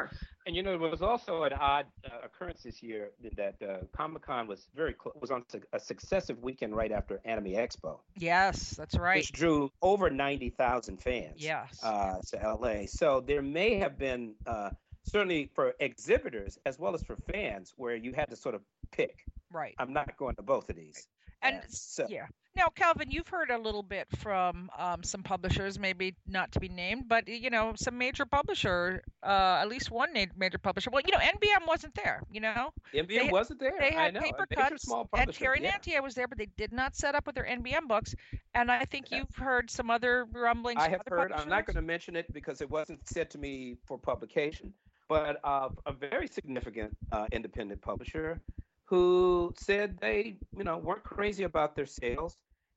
[0.46, 4.22] and you know it was also an odd uh, occurrence this year that uh, comic
[4.22, 7.98] con was very cl- was on a successive weekend right after anime expo.
[8.16, 9.16] Yes that's right.
[9.16, 11.80] Which drew over 90000 fans yes.
[11.82, 14.70] uh, to la so there may have been uh,
[15.04, 18.60] certainly for exhibitors as well as for fans where you had to sort of
[18.92, 19.24] pick.
[19.50, 19.74] Right.
[19.78, 21.06] I'm not going to both of these.
[21.42, 26.14] And so, yeah now, Calvin, you've heard a little bit from um, some publishers, maybe
[26.26, 30.58] not to be named, but you know, some major publisher, uh, at least one major
[30.58, 30.90] publisher.
[30.90, 32.22] Well, you know, NBM wasn't there.
[32.30, 33.74] You know, NBM they, wasn't there.
[33.78, 34.20] They had I know.
[34.20, 35.76] paper cuts, small and Terry yeah.
[35.76, 38.14] Nantier was there, but they did not set up with their NBM books.
[38.54, 40.80] And I think you've heard some other rumblings.
[40.80, 41.32] I have heard.
[41.32, 44.72] I'm not going to mention it because it wasn't said to me for publication,
[45.08, 48.40] but uh, a very significant uh, independent publisher
[48.86, 52.36] who said they, you know, weren't crazy about their sales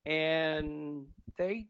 [0.10, 1.06] and
[1.38, 1.68] they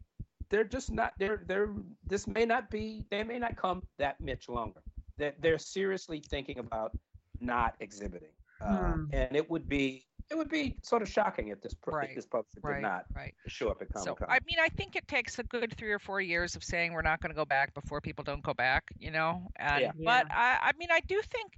[0.50, 1.70] they're just not they're they're
[2.08, 4.82] this may not be they may not come that much longer
[5.18, 6.98] that they're, they're seriously thinking about
[7.42, 8.30] not exhibiting
[8.62, 9.04] uh, hmm.
[9.14, 12.10] and it would be it would be sort of shocking if this right.
[12.10, 12.76] if this publisher right.
[12.76, 13.34] did not right.
[13.48, 14.18] show up at Comic Con.
[14.20, 16.94] So, I mean, I think it takes a good three or four years of saying
[16.94, 19.48] we're not going to go back before people don't go back, you know.
[19.56, 19.92] And yeah.
[19.98, 20.58] but yeah.
[20.62, 21.54] I, I mean, I do think,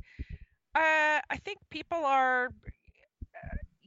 [0.76, 2.50] uh, I think people are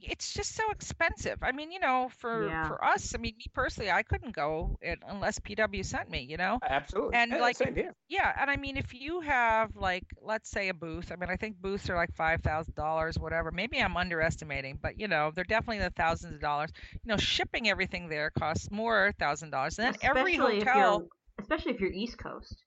[0.07, 1.39] it's just so expensive.
[1.41, 2.67] I mean, you know, for yeah.
[2.67, 6.59] for us, I mean, me personally, I couldn't go unless PW sent me, you know.
[6.67, 7.15] Absolutely.
[7.15, 7.93] And yeah, like, same here.
[8.07, 11.11] yeah, and I mean, if you have like, let's say a booth.
[11.11, 13.51] I mean, I think booths are like five thousand dollars, whatever.
[13.51, 16.71] Maybe I'm underestimating, but you know, they're definitely the thousands of dollars.
[16.91, 19.79] You know, shipping everything there costs more thousand dollars.
[19.79, 21.07] And then especially every hotel,
[21.39, 22.63] especially if you're East Coast.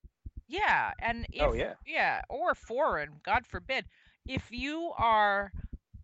[0.48, 3.84] Yeah, and if, oh yeah, yeah, or foreign, God forbid,
[4.26, 5.52] if you are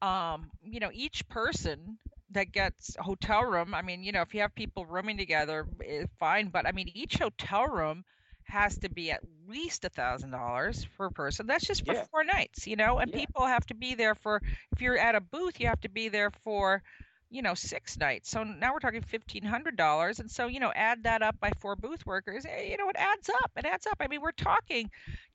[0.05, 1.99] um, you know, each person
[2.31, 5.67] that gets a hotel room, I mean, you know, if you have people rooming together,
[5.81, 6.49] it's eh, fine.
[6.49, 8.05] But I mean, each hotel room
[8.45, 11.47] has to be at least a thousand dollars per person.
[11.47, 12.05] That's just for yeah.
[12.11, 12.99] four nights, you know.
[12.99, 13.21] And yeah.
[13.21, 14.43] people have to be there for.
[14.73, 16.83] If you're at a booth, you have to be there for,
[17.31, 18.31] you know, six nights.
[18.31, 20.21] So now we're talking fifteen hundred dollars.
[20.21, 22.45] And so you know, add that up by four booth workers.
[22.45, 23.53] Eh, you know, it adds up.
[23.57, 23.97] It adds up.
[24.01, 24.91] I mean, we're talking,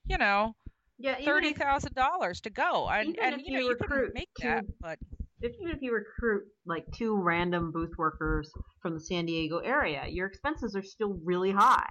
[0.05, 0.55] you know,
[0.99, 4.11] yeah, thirty thousand dollars to go, and, even and if you, know, you, you recruit
[4.13, 4.99] make two, that, but
[5.41, 10.05] if, even if you recruit like two random booth workers from the San Diego area,
[10.07, 11.87] your expenses are still really high.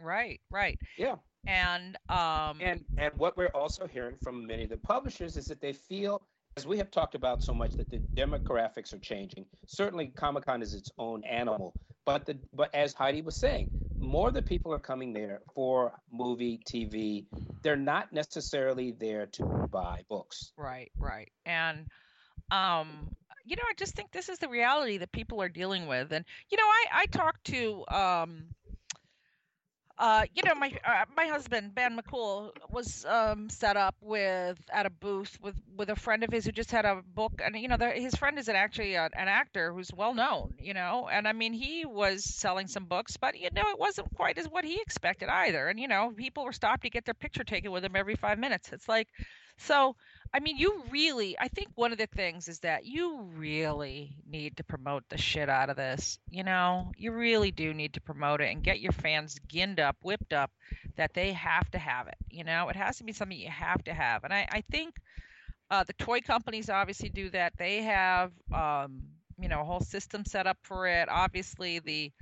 [0.00, 0.78] Right, right.
[0.96, 1.16] Yeah.
[1.46, 5.60] And um and and what we're also hearing from many of the publishers is that
[5.60, 6.22] they feel
[6.56, 9.44] as we have talked about so much that the demographics are changing.
[9.66, 11.72] Certainly Comic Con is its own animal,
[12.08, 13.68] but the but as Heidi was saying,
[13.98, 17.26] more the people are coming there for movie, TV.
[17.62, 20.50] They're not necessarily there to buy books.
[20.56, 21.30] Right, right.
[21.44, 21.86] And
[22.50, 23.10] um
[23.44, 26.10] you know, I just think this is the reality that people are dealing with.
[26.10, 28.44] And you know, I I talked to um
[29.98, 34.86] uh, you know, my uh, my husband Ben McCool was um, set up with at
[34.86, 37.66] a booth with with a friend of his who just had a book, and you
[37.66, 41.08] know, the, his friend is an, actually a, an actor who's well known, you know,
[41.10, 44.46] and I mean, he was selling some books, but you know, it wasn't quite as
[44.46, 47.72] what he expected either, and you know, people were stopped to get their picture taken
[47.72, 48.70] with him every five minutes.
[48.72, 49.08] It's like,
[49.56, 49.96] so
[50.32, 54.58] I mean, you really, I think one of the things is that you really need
[54.58, 56.18] to promote the shit out of this.
[56.30, 59.96] You know, you really do need to promote it and get your fans ginned up,
[60.02, 60.50] whipped up
[60.96, 62.16] that they have to have it.
[62.30, 64.24] You know, it has to be something you have to have.
[64.24, 64.96] And I, I think
[65.70, 67.54] uh, the toy companies obviously do that.
[67.56, 69.00] They have, um,
[69.40, 71.08] you know, a whole system set up for it.
[71.08, 72.12] Obviously, the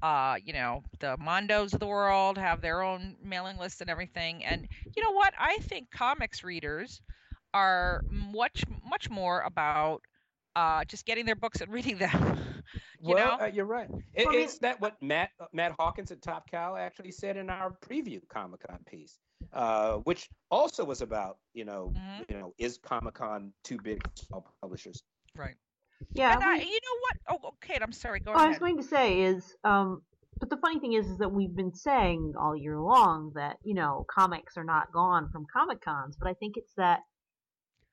[0.00, 4.44] uh, you know, the Mondos of the world have their own mailing list and everything.
[4.44, 5.34] And you know what?
[5.36, 7.02] I think comics readers
[7.54, 10.02] are much much more about
[10.56, 12.62] uh, just getting their books and reading them.
[13.00, 13.88] you well, uh, you're right.
[14.14, 17.76] It, it's that what Matt uh, Matt Hawkins at Top Cow actually said in our
[17.88, 19.18] preview Comic Con piece,
[19.52, 22.22] uh, which also was about you know mm-hmm.
[22.28, 25.02] you know is Comic Con too big for small publishers?
[25.36, 25.54] Right.
[26.12, 26.34] Yeah.
[26.34, 27.40] And I, you know what?
[27.44, 28.20] Oh, Kate, I'm sorry.
[28.20, 28.38] Go ahead.
[28.38, 30.02] What I was going to say is, um,
[30.38, 33.74] but the funny thing is, is that we've been saying all year long that you
[33.74, 37.00] know comics are not gone from Comic Cons, but I think it's that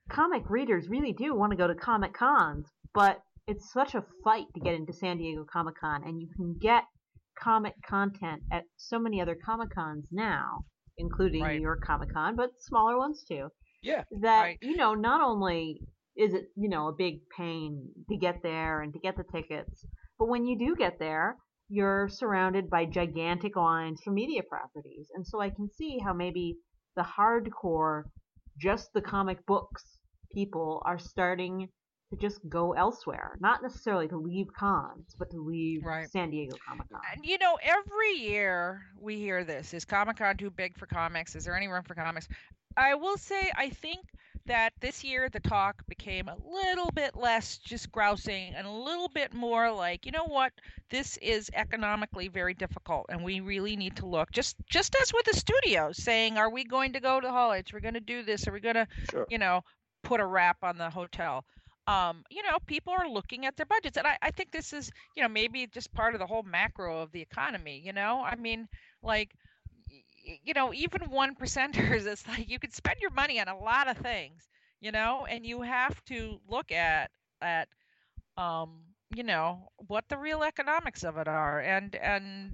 [0.09, 4.45] comic readers really do want to go to comic cons, but it's such a fight
[4.53, 6.83] to get into San Diego Comic Con, and you can get
[7.37, 10.63] comic content at so many other Comic Cons now,
[10.97, 11.55] including Right.
[11.57, 13.49] New York Comic Con, but smaller ones too.
[13.81, 14.03] Yeah.
[14.21, 14.57] That Right.
[14.61, 15.81] you know, not only
[16.15, 19.85] is it you know a big pain to get there and to get the tickets,
[20.17, 21.37] but when you do get there,
[21.67, 26.55] you're surrounded by gigantic lines for media properties, and so I can see how maybe
[26.95, 28.03] the hardcore,
[28.57, 29.83] just the comic books
[30.31, 31.69] people are starting
[32.11, 33.37] to just go elsewhere.
[33.39, 36.09] Not necessarily to leave cons, but to leave Right.
[36.09, 37.01] San Diego Comic Con.
[37.13, 41.35] And you know, every year we hear this: Is Comic Con too big for comics?
[41.35, 42.27] Is there any room for comics?
[42.77, 44.05] I will say, I think
[44.47, 49.09] that this year the talk became a little bit less just grousing and a little
[49.09, 50.51] bit more like, you know what,
[50.89, 55.25] this is economically very difficult, and we really need to look just just as with
[55.25, 57.71] the studios saying, are we going to go to Hollywood?
[57.73, 58.47] Are we going to do this?
[58.47, 59.25] Are we going to Sure.
[59.29, 59.61] you know,
[60.03, 61.43] put a wrap on the hotel.
[61.87, 63.97] Um, you know, people are looking at their budgets.
[63.97, 67.01] And I, I think this is, you know, maybe just part of the whole macro
[67.01, 68.23] of the economy, you know?
[68.23, 68.67] I mean,
[69.03, 69.31] like,
[70.43, 73.89] you know, even one percenters, it's like you could spend your money on a lot
[73.89, 74.47] of things,
[74.81, 77.11] you know, and you have to look at,
[77.41, 77.67] at,
[78.37, 78.81] um,
[79.15, 81.59] you know, what the real economics of it are.
[81.59, 82.51] And, and,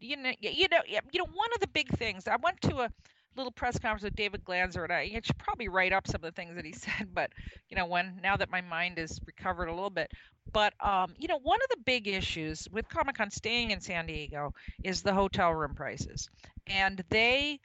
[0.00, 2.90] you know, you know, you know, one of the big things, I went to a,
[3.36, 6.22] little press conference with David Glanzer, and I, I should probably write up some of
[6.22, 7.08] the things that he said.
[7.12, 7.32] But
[7.68, 10.10] you know, when now that my mind is recovered a little bit,
[10.52, 14.06] but um, you know, one of the big issues with Comic Con staying in San
[14.06, 16.28] Diego is the hotel room prices,
[16.66, 17.60] and they.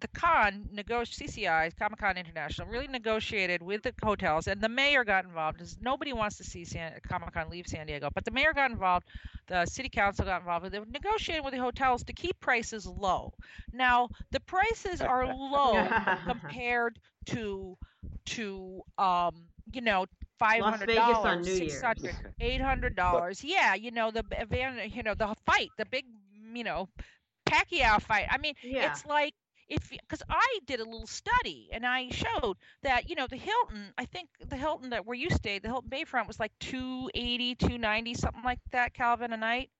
[0.00, 5.04] The con negotiated CCI Comic Con International really negotiated with the hotels, and the mayor
[5.04, 5.58] got involved.
[5.58, 8.70] Because nobody wants to see San, Comic Con leave San Diego, but the mayor got
[8.70, 9.06] involved.
[9.46, 10.70] The city council got involved.
[10.70, 13.32] They were negotiating with the hotels to keep prices low.
[13.72, 17.76] Now the prices are low compared to
[18.26, 20.06] to um you know
[20.38, 21.82] five Las hundred Vegas on dollars, New six Year's.
[21.82, 23.42] hundred, eight hundred dollars.
[23.44, 24.24] Yeah, you know the
[24.92, 26.04] you know the fight, the big,
[26.54, 26.88] you know,
[27.46, 28.26] Pacquiao fight.
[28.30, 28.90] I mean, Yeah.
[28.90, 29.34] it's like
[29.68, 33.92] if because I did a little study and I showed that you know the Hilton,
[33.96, 38.14] I think the Hilton that where you stayed, the Hilton Bayfront was like 280, 290,
[38.14, 39.70] something like that, Calvin a night.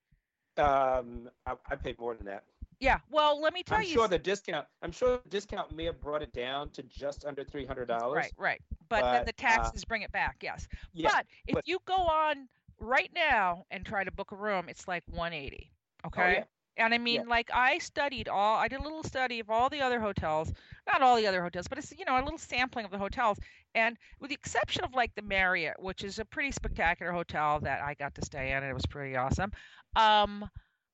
[0.57, 2.43] Um, I, I paid more than that.
[2.79, 2.99] Yeah.
[3.09, 3.89] Well, let me tell I'm you.
[3.89, 4.67] sure the discount.
[4.81, 8.15] I'm sure the discount may have brought it down to just under three hundred dollars.
[8.15, 8.61] Right, right.
[8.89, 10.67] But, then But, the uh, taxes bring it back, yes.
[10.93, 11.09] Yeah.
[11.11, 12.47] but if but- you go on
[12.79, 15.71] right now and try to book a room, it's like 180.
[16.07, 16.33] Okay.
[16.33, 16.43] yeah.
[16.77, 19.81] And I mean, like I studied all, I did a little study of all the
[19.81, 20.51] other hotels,
[20.87, 23.37] not all the other hotels, but it's, you know, a little sampling of the hotels.
[23.73, 27.81] And with the exception of like the Marriott, which is a pretty spectacular hotel that
[27.81, 29.51] I got to stay in, and it was pretty awesome.
[29.95, 30.49] Um,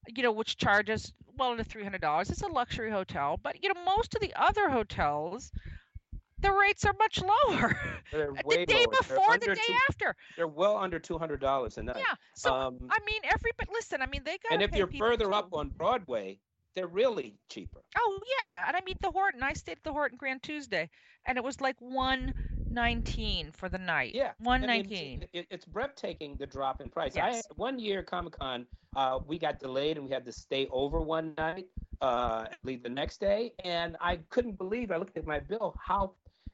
[0.08, 2.30] you know, which charges well under three hundred dollars.
[2.30, 5.52] It's a luxury hotel, but you know, most of the other hotels,
[6.41, 7.77] the rates are much lower.
[8.12, 8.88] The day lower.
[8.88, 10.15] Before, the day two- after.
[10.36, 11.95] They're well under two hundred dollars a night.
[11.97, 12.15] Yeah.
[12.36, 14.51] So um, I mean, every but Listen, I mean, they got.
[14.51, 16.38] and if you're further up on Broadway,
[16.75, 17.82] they're really cheaper.
[17.97, 19.41] Oh yeah, and I mean the Horton.
[19.43, 20.89] I stayed at the Horton Grand Tuesday,
[21.25, 22.34] and it was like one
[22.69, 24.13] nineteen for the night.
[24.13, 25.45] Yeah, one I mean, it's- nineteen.
[25.49, 27.13] it's breathtaking the drop in price.
[27.15, 27.43] Yes.
[27.49, 30.99] I one year Comic Con, uh, we got delayed and we had to stay over
[31.01, 31.67] one night,
[32.01, 34.91] uh, leave the next day, and I couldn't believe.
[34.91, 36.13] I looked at my bill, how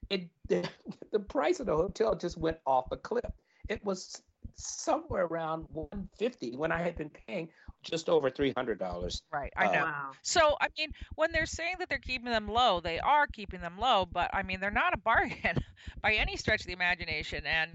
[0.10, 0.68] it the,
[1.12, 3.26] the price of the hotel just went off a cliff.
[3.70, 4.22] It was
[4.56, 7.50] somewhere around 150 when I had been paying
[7.84, 9.22] just over three hundred dollars.
[9.32, 9.84] Right, I uh, know.
[9.86, 10.12] Wow.
[10.24, 13.78] So I mean, when they're saying that they're keeping them low, they are keeping them
[13.80, 15.58] low, but I mean they're not a bargain
[16.02, 17.44] by any stretch of the imagination.
[17.46, 17.72] And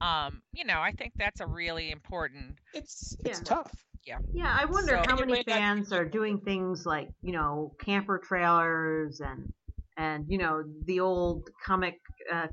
[0.00, 2.56] um, you know, I think that's a really important.
[2.74, 3.44] It's it's Yeah.
[3.44, 3.72] tough.
[4.06, 7.32] Yeah, Yeah, I wonder So- how many may not- fans are doing things like you
[7.32, 9.50] know camper trailers and
[9.96, 12.00] and you know the old comic
[12.32, 12.46] uh,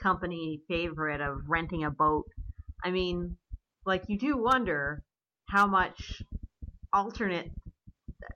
[0.00, 2.26] company favorite of renting a boat.
[2.84, 3.36] I mean,
[3.84, 5.02] like you do wonder
[5.48, 6.22] how much
[6.92, 7.50] alternate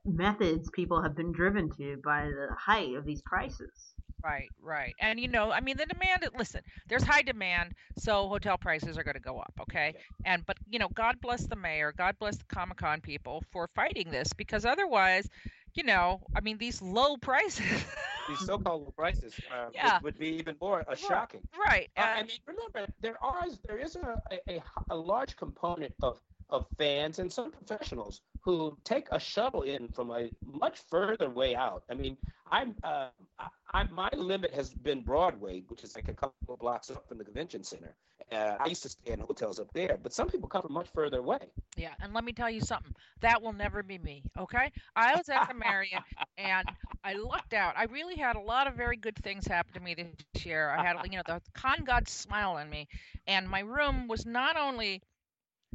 [0.05, 3.95] methods people have been driven to by the height of these prices.
[4.23, 4.95] Right, right.
[5.01, 9.03] And you know, I mean the demand listen, there's high demand, so hotel prices are
[9.03, 9.95] going to go up, okay?
[10.25, 14.11] And but you know, God bless the mayor, God bless the Comic-Con people for fighting
[14.11, 15.27] this because otherwise,
[15.75, 17.85] you know, I mean these low prices.
[18.29, 19.99] These so-called low prices uh, would- Yeah.
[20.03, 21.43] would, be even more uh, shocking.
[21.66, 21.89] right.
[21.97, 25.93] Uh, uh, I mean, remember there are there is a, a, a, a large component
[26.03, 31.29] of of fans and some professionals who take a shuttle in from a much further
[31.31, 31.83] way out.
[31.91, 32.16] I mean,
[32.51, 33.09] I'm uh,
[33.39, 37.09] I, I, my limit has been Broadway, which is like a couple of blocks up
[37.09, 37.95] from the convention center.
[38.33, 40.89] Uh, I used to stay in hotels up there, but some people come from much
[40.95, 41.39] further away.
[41.76, 42.95] Yeah, and let me tell you something.
[43.20, 44.70] That will never be me, okay?
[44.95, 46.03] I was at the Marriott
[46.39, 46.68] and
[47.03, 47.74] I lucked out.
[47.76, 50.70] I really had a lot of very good things happen to me this year.
[50.70, 52.87] I had, you know, the con god smile on me,
[53.26, 55.03] and my room was not only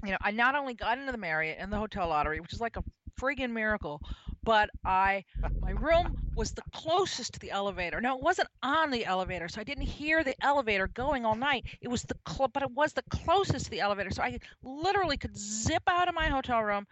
[0.03, 2.59] you know, I not only got into the Marriott and the hotel lottery, which is
[2.59, 2.83] like a
[3.19, 4.01] friggin' miracle,
[4.45, 5.25] but I
[5.61, 7.99] my room was the closest to the elevator.
[7.99, 11.65] No, it wasn't on the elevator, so I didn't hear the elevator going all night.
[11.81, 15.17] It was the cl- but it was the closest to the elevator, so I literally
[15.17, 16.85] could zip out of my hotel room,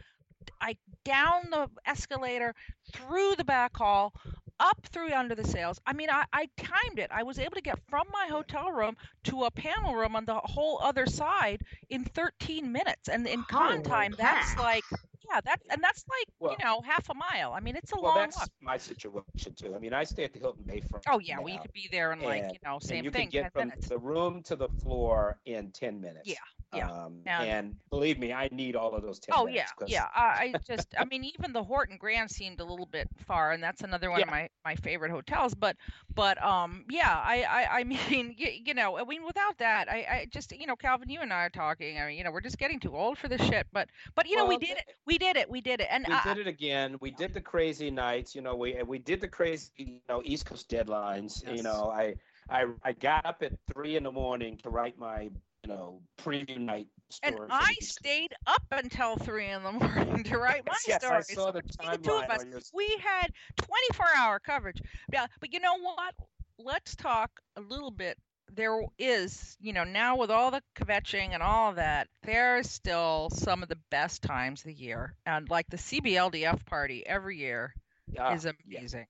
[0.60, 0.76] I
[1.06, 2.54] down the escalator,
[2.94, 4.14] through the back hall,
[4.60, 5.80] up through under the sails.
[5.86, 7.10] I mean, I, I timed it.
[7.12, 8.96] I was able to get from my hotel room
[9.26, 13.10] to a panel room on the whole other side in 13 minutes.
[13.10, 14.84] And in con Holy time, that's like,
[15.30, 17.54] yeah, that and that's like Well- you know half a mile.
[17.54, 18.50] I mean, it's a Well, long that's walk.
[18.62, 19.76] my situation too.
[19.76, 21.04] I mean, I stay at the Hilton Bayfront.
[21.08, 23.12] Oh yeah, well you could be there in like and- you know and same you
[23.12, 23.88] thing, can 10 get from minutes.
[23.90, 26.28] the room to the floor in 10 minutes.
[26.30, 26.36] Yeah,
[26.76, 26.90] yeah.
[26.92, 30.08] Um, And- and believe me, I need all of those 10 Oh yeah, 'cause- yeah.
[30.16, 33.62] I, I just, I mean, even the Horton Grand seemed a little bit far, and
[33.64, 35.54] that's another one of my my favorite hotels.
[35.54, 35.78] But,
[36.14, 37.84] but, um, yeah, I, I, I
[38.24, 41.22] mean, you, you know, I mean, without that, I, I just, you know, Calvin, you
[41.22, 42.00] and I are talking.
[42.00, 43.68] I mean, you know, we're just getting too old for this shit.
[43.72, 46.14] But, but you know, we did it, we did it, we did it, and we
[46.14, 46.98] I, did it again.
[47.02, 48.36] We did the crazy nights.
[48.36, 51.44] You know, we we did the crazy, you know, East Coast deadlines.
[51.46, 51.58] Yes.
[51.58, 52.16] You know, I
[52.50, 55.30] I I got up at three in the morning to write my
[55.64, 57.36] you know preview night story.
[57.36, 61.18] and I stayed up until three in the morning to write my yes, story.
[61.18, 64.82] I saw the between the two of us, your we had 24 hour coverage.
[65.12, 66.14] Yeah, but you know what?
[66.58, 68.18] Let's talk a little bit.
[68.52, 73.64] There is, you know, now with all the kvetching and all that, there's still some
[73.64, 75.16] of the best times of the year.
[75.26, 77.74] And like the CBLDF party every year
[78.20, 78.52] Ah, is yeah.
[78.80, 79.08] amazing.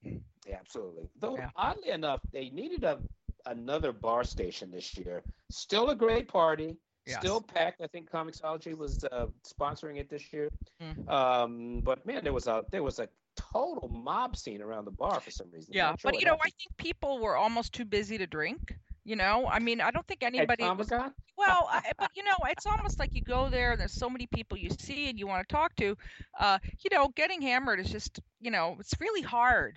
[0.47, 1.09] Yeah, absolutely.
[1.19, 1.49] Though Yeah.
[1.55, 2.99] oddly enough, they needed a
[3.45, 5.23] another bar station this year.
[5.49, 6.77] Still a great party.
[7.05, 7.19] Yes.
[7.19, 7.81] Still packed.
[7.81, 10.49] I think Comixology was uh, sponsoring it this year.
[10.81, 11.09] Mhm.
[11.09, 15.19] Um, but man, there was a there was a total mob scene around the bar
[15.19, 15.73] for some reason.
[15.73, 18.75] Yeah, sure but you know, I think people were almost too busy to drink.
[19.05, 20.89] You know, I mean, I don't think anybody was?
[20.89, 24.27] Well, I, but you know, it's almost like you go there and there's so many
[24.27, 25.97] people you see and you want to talk to.
[26.39, 29.75] Uh, you know, getting hammered is just, you know, it's really hard.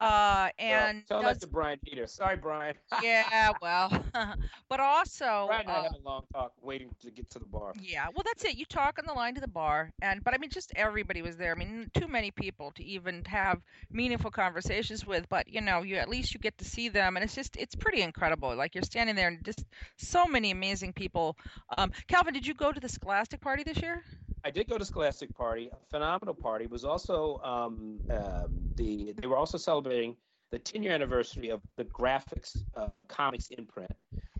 [0.00, 2.06] Uh, and tell that does, to Brian Peter.
[2.06, 2.74] Sorry, Brian.
[3.02, 3.90] yeah, well,
[4.68, 7.46] but also, Brian and I uh, had a long talk waiting to get to the
[7.46, 7.72] bar.
[7.82, 8.56] yeah, well, that's it.
[8.56, 11.36] You talk on the line to the bar, and but I mean, just everybody was
[11.36, 11.52] there.
[11.52, 13.60] I mean, too many people to even have
[13.90, 15.28] meaningful conversations with.
[15.28, 17.74] But you know, you at least you get to see them, and it's just it's
[17.74, 18.54] pretty incredible.
[18.54, 19.64] Like you're standing there, and just
[19.96, 21.36] so many amazing people.
[21.76, 24.04] Um, Calvin, did you go to the Scholastic party this year?
[24.44, 26.64] I did go to Scholastic Party, a phenomenal party.
[26.64, 30.16] It was also um, um, the they were also celebrating
[30.50, 33.90] the 10 year anniversary of the graphics uh, comics imprint.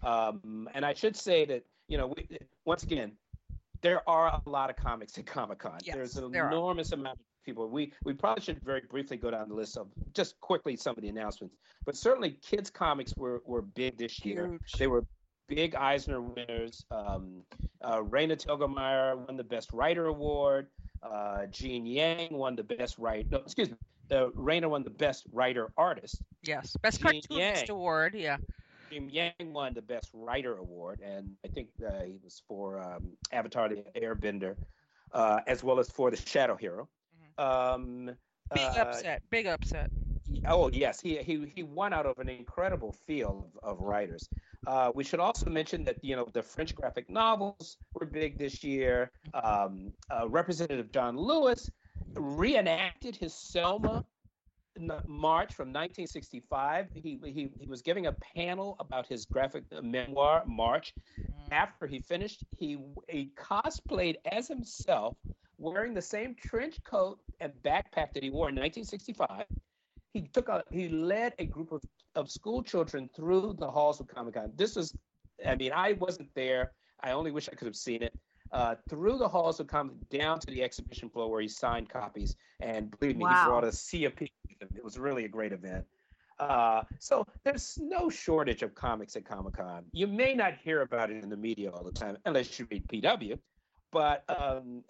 [0.03, 2.29] Um, and I should say that you know we,
[2.65, 3.13] once again
[3.83, 5.79] there are a lot of comics at Comic Con.
[5.85, 6.51] Yes, There's an there are.
[6.53, 7.69] enormous amount of people.
[7.69, 11.03] We we probably should very briefly go down the list of just quickly some of
[11.03, 11.57] the announcements.
[11.85, 14.49] But certainly kids comics were were big this year.
[14.49, 14.73] Huge.
[14.79, 15.05] They were
[15.49, 16.85] big Eisner winners.
[16.91, 17.43] Um,
[17.83, 20.69] uh, Raina Telgemeier won the Best Writer Award.
[21.03, 23.27] Uh, Gene Yang won the Best Writer.
[23.31, 23.77] No, excuse me.
[24.11, 26.23] Uh, Raina won the Best Writer Artist.
[26.43, 27.71] Yes, best Gene cartoonist Yang.
[27.71, 28.15] award.
[28.15, 28.39] Yeah,
[28.91, 33.11] Gene Yang won the Best Writer Award, and I think uh, he was for um,
[33.33, 34.57] Avatar: The Airbender,
[35.13, 36.89] uh, as well as for the Shadow Hero.
[37.37, 38.17] Um,
[38.55, 39.23] big uh, upset.
[39.31, 39.91] Big upset.
[40.47, 44.28] Oh yes, he he he won out of an incredible field of, of writers.
[44.66, 48.62] Uh, we should also mention that you know the French graphic novels were big this
[48.62, 49.11] year.
[49.34, 51.70] Um, uh, Representative John Lewis
[52.14, 54.05] reenacted his Selma
[55.07, 56.89] march from 1965.
[56.95, 60.95] He, he he was giving a panel about his graphic memoir March.
[61.51, 62.78] After he finished, he
[63.09, 65.16] he cosplayed as himself,
[65.59, 69.47] wearing the same trench coat and backpack that he wore in 1965
[70.19, 71.83] he took a he led a group of,
[72.14, 74.53] of school children through the halls of Comic Con.
[74.57, 74.95] This was,
[75.47, 76.73] I mean, I wasn't there.
[77.03, 78.14] I only wish I could have seen it.
[78.51, 82.35] Uh, through the halls of Comic down to the exhibition floor where he signed copies,
[82.61, 83.43] and believe me, Wow.
[83.45, 84.35] he brought a sea of people.
[84.61, 85.85] It was really a great event.
[86.41, 89.85] Uh, so there's no shortage of comics at Comic Con.
[89.93, 92.87] You may not hear about it in the media all the time unless you read
[92.89, 93.39] PW,
[93.93, 94.83] but um,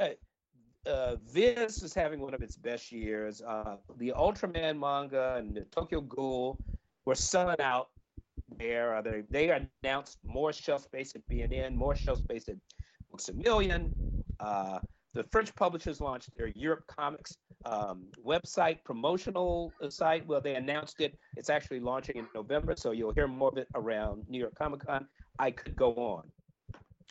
[0.89, 3.43] uh, uh, is having one of its best years.
[3.43, 6.59] Uh, the Ultraman manga and the Tokyo Ghoul
[7.05, 7.89] were selling out
[8.59, 8.95] there.
[8.95, 12.57] Uh, they, they announced more shelf space at B&N, more shelf space at
[13.11, 13.93] Books a Million.
[14.41, 14.78] Uh,
[15.14, 20.26] the French publishers launched their Europe Comics um, website, promotional site.
[20.26, 21.18] Well, they announced it.
[21.36, 24.86] It's actually launching in November, so you'll hear more of it around New York Comic
[24.86, 25.07] Con.
[25.39, 26.30] I could go on.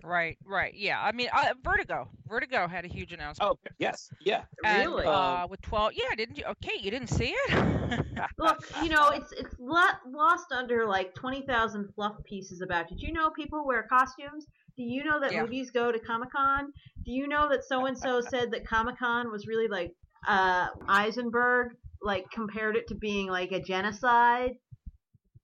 [0.04, 0.74] Right, right.
[0.76, 1.02] Yeah.
[1.02, 2.08] I mean, uh, Vertigo.
[2.28, 3.52] Vertigo had a huge announcement.
[3.52, 4.44] Oh, yes, yeah.
[4.64, 5.06] And, Really?
[5.06, 5.94] uh, with 12.
[5.96, 6.46] Yeah, didn't you?
[6.46, 8.06] Okay, you didn't see it?
[8.38, 12.90] Look, you know, it's it's lo- lost under like twenty thousand fluff pieces about.
[12.90, 14.46] Did you know people wear costumes?
[14.76, 15.42] Do you know that Yeah.
[15.44, 16.72] movies go to Comic Con?
[17.06, 19.94] Do you know that so and so said that Comic Con was really like
[20.28, 21.72] uh, Eisenberg
[22.02, 24.52] like compared it to being like a genocide?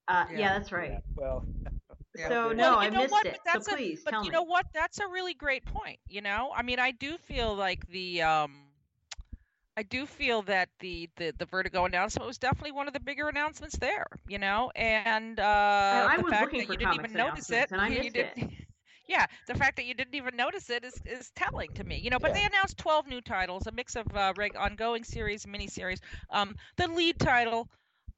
[0.07, 0.37] Uh, yeah.
[0.37, 0.57] Yeah.
[0.59, 0.91] that's right.
[0.91, 1.45] Yeah, well,
[2.15, 2.33] Yeah.
[2.33, 3.25] So Well, no, you I know missed what?
[3.25, 3.31] it.
[3.31, 4.31] But So that's a- please but tell you me.
[4.31, 4.67] know what?
[4.73, 5.99] That's a really great point.
[6.07, 8.69] You know, I mean, I do feel like the um,
[9.77, 13.27] I do feel that the the the Vertigo announcement was definitely one of the bigger
[13.29, 14.05] announcements there.
[14.27, 17.87] You know, and uh, I the fact that you didn't even notice it, and I
[17.87, 18.37] you, you missed didn't.
[19.07, 21.97] Yeah, the fact that you didn't even notice it is, is telling to me.
[21.97, 22.33] You know, but Yeah.
[22.33, 25.99] they announced 12 new titles, a mix of uh, reg- ongoing series, miniseries.
[26.29, 27.69] Um, the lead title,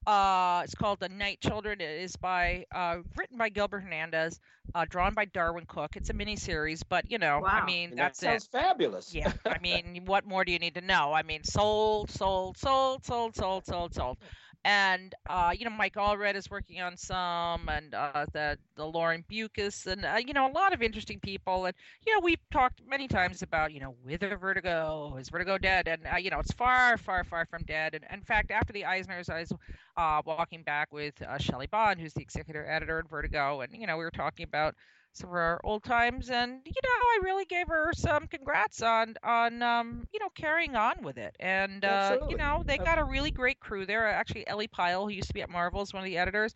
[0.06, 1.80] uh, it's called The Night Children.
[1.80, 4.40] It is by uh, written by Gilbert Hernandez,
[4.74, 5.96] uh, drawn by Darwyn Cooke.
[5.96, 7.60] It's a miniseries, but you know, I Wow.
[7.60, 8.42] mean, and that's that it.
[8.42, 9.14] sounds fabulous.
[9.14, 11.12] Yeah, I mean, what more do you need to know?
[11.12, 14.18] I mean, sold, sold, sold, sold, sold, sold, sold.
[14.66, 19.24] And uh, you know, Mike Allred is working on some, and uh, the the Lauren
[19.30, 21.66] Beukes, and uh, you know, a lot of interesting people.
[21.66, 25.86] And you know, we've talked many times about you know, whether Vertigo is Vertigo dead,
[25.86, 27.94] and uh, you know, it's far, far, far from dead.
[27.94, 29.52] And in fact, after the Eisners, I was
[29.96, 33.86] uh, walking back with uh, Shelly Bond, who's the executive editor at Vertigo, and you
[33.86, 34.74] know, we were talking about
[35.22, 39.62] of our old times and you know i really gave her some congrats on on
[39.62, 43.04] um you know carrying on with it and uh you know they Uh, got a
[43.04, 44.06] really great crew there.
[44.06, 46.52] Actually ellie pyle who used to be at marvel is one of the editors.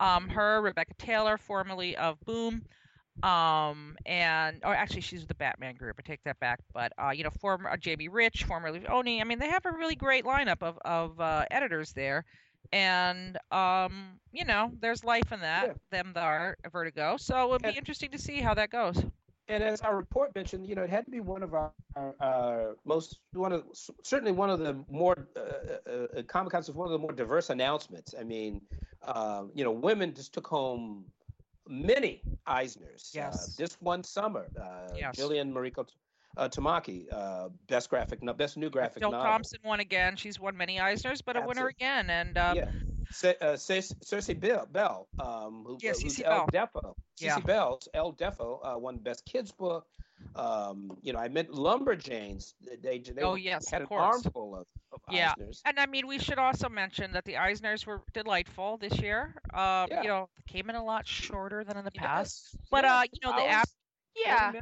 [0.00, 2.62] Um her rebecca taylor formerly of boom
[3.22, 7.10] um and or actually she's with the batman group i take that back but uh
[7.10, 10.24] you know former uh, jb rich formerly oni i mean they have a really great
[10.24, 12.24] lineup of of uh, editors there
[12.70, 15.74] and um you know there's life in that Yeah.
[15.90, 19.04] them that are vertigo so it'll be interesting to see how that goes
[19.48, 22.14] And as our report mentioned, you know, it had to be one of our, our,
[22.20, 23.64] our most one of
[24.02, 27.12] certainly one of the more uh, uh, uh, Comic Cons was one of the more
[27.12, 28.14] diverse announcements.
[28.18, 28.60] I mean,
[29.02, 31.06] uh, you know, women just took home
[31.68, 33.16] many Eisners.
[33.18, 33.56] Uh, Yes.
[33.56, 35.16] this one summer, uh, Yes.
[35.16, 35.86] Jillian Mariko
[36.36, 39.26] uh, Tamaki, uh, best graphic, no, best new graphic Jill novel.
[39.26, 40.16] Thompson won again.
[40.16, 42.10] She's won many Eisners, but a winner again.
[42.10, 42.70] And um, yeah.
[43.10, 46.46] Ce- uh, Ce- Cece Bell, Bell um, who, Yeah, uh, who's El.
[46.46, 46.94] Deafo.
[47.18, 47.36] Yeah.
[47.38, 49.86] Cece Bell's El Deafo uh, won Best Kids Book.
[50.36, 52.54] Um, you know, I meant Lumberjanes.
[52.80, 55.34] They, they Oh, yes, had an armful of, of Yeah.
[55.34, 55.60] Eisners.
[55.64, 59.34] and I mean, we should also mention that the Eisners were delightful this year.
[59.52, 60.02] Um, Yeah.
[60.02, 62.50] You know, came in a lot shorter than in the past.
[62.54, 63.68] Yes, But yes, uh, you know, the app.
[64.14, 64.52] Yeah,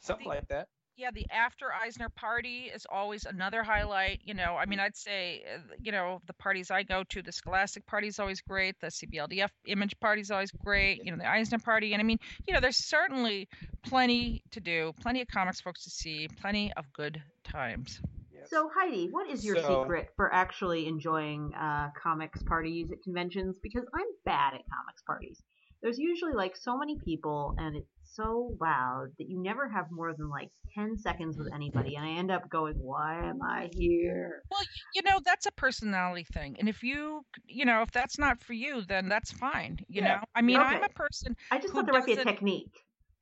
[0.00, 0.68] something The- like that.
[1.00, 4.20] Yeah, the after Eisner party is always another highlight.
[4.24, 7.32] You know, I mean, I'd say, uh, you know, the parties I go to, the
[7.32, 8.76] Scholastic party is always great.
[8.80, 11.02] The CBLDF image party is always great.
[11.04, 13.48] You know, the Eisner party, and I mean, you know, there's certainly
[13.82, 18.00] plenty to do, plenty of comics folks to see, plenty of good times.
[18.32, 18.50] Yes.
[18.50, 23.58] So Heidi, what is your So- secret for actually enjoying uh, comics parties at conventions?
[23.62, 25.42] Because I'm bad at comics parties.
[25.82, 30.14] There's usually like so many people, and it's so loud that you never have more
[30.14, 34.42] than like ten seconds with anybody, and I end up going, "Why am I here?"
[34.50, 34.60] Well,
[34.94, 38.52] you know, that's a personality thing, and if you, you know, if that's not for
[38.52, 39.78] you, then that's fine.
[39.88, 40.16] You Yeah.
[40.16, 41.36] know, I mean, I'm a person.
[41.50, 42.72] I just thought there might be a technique.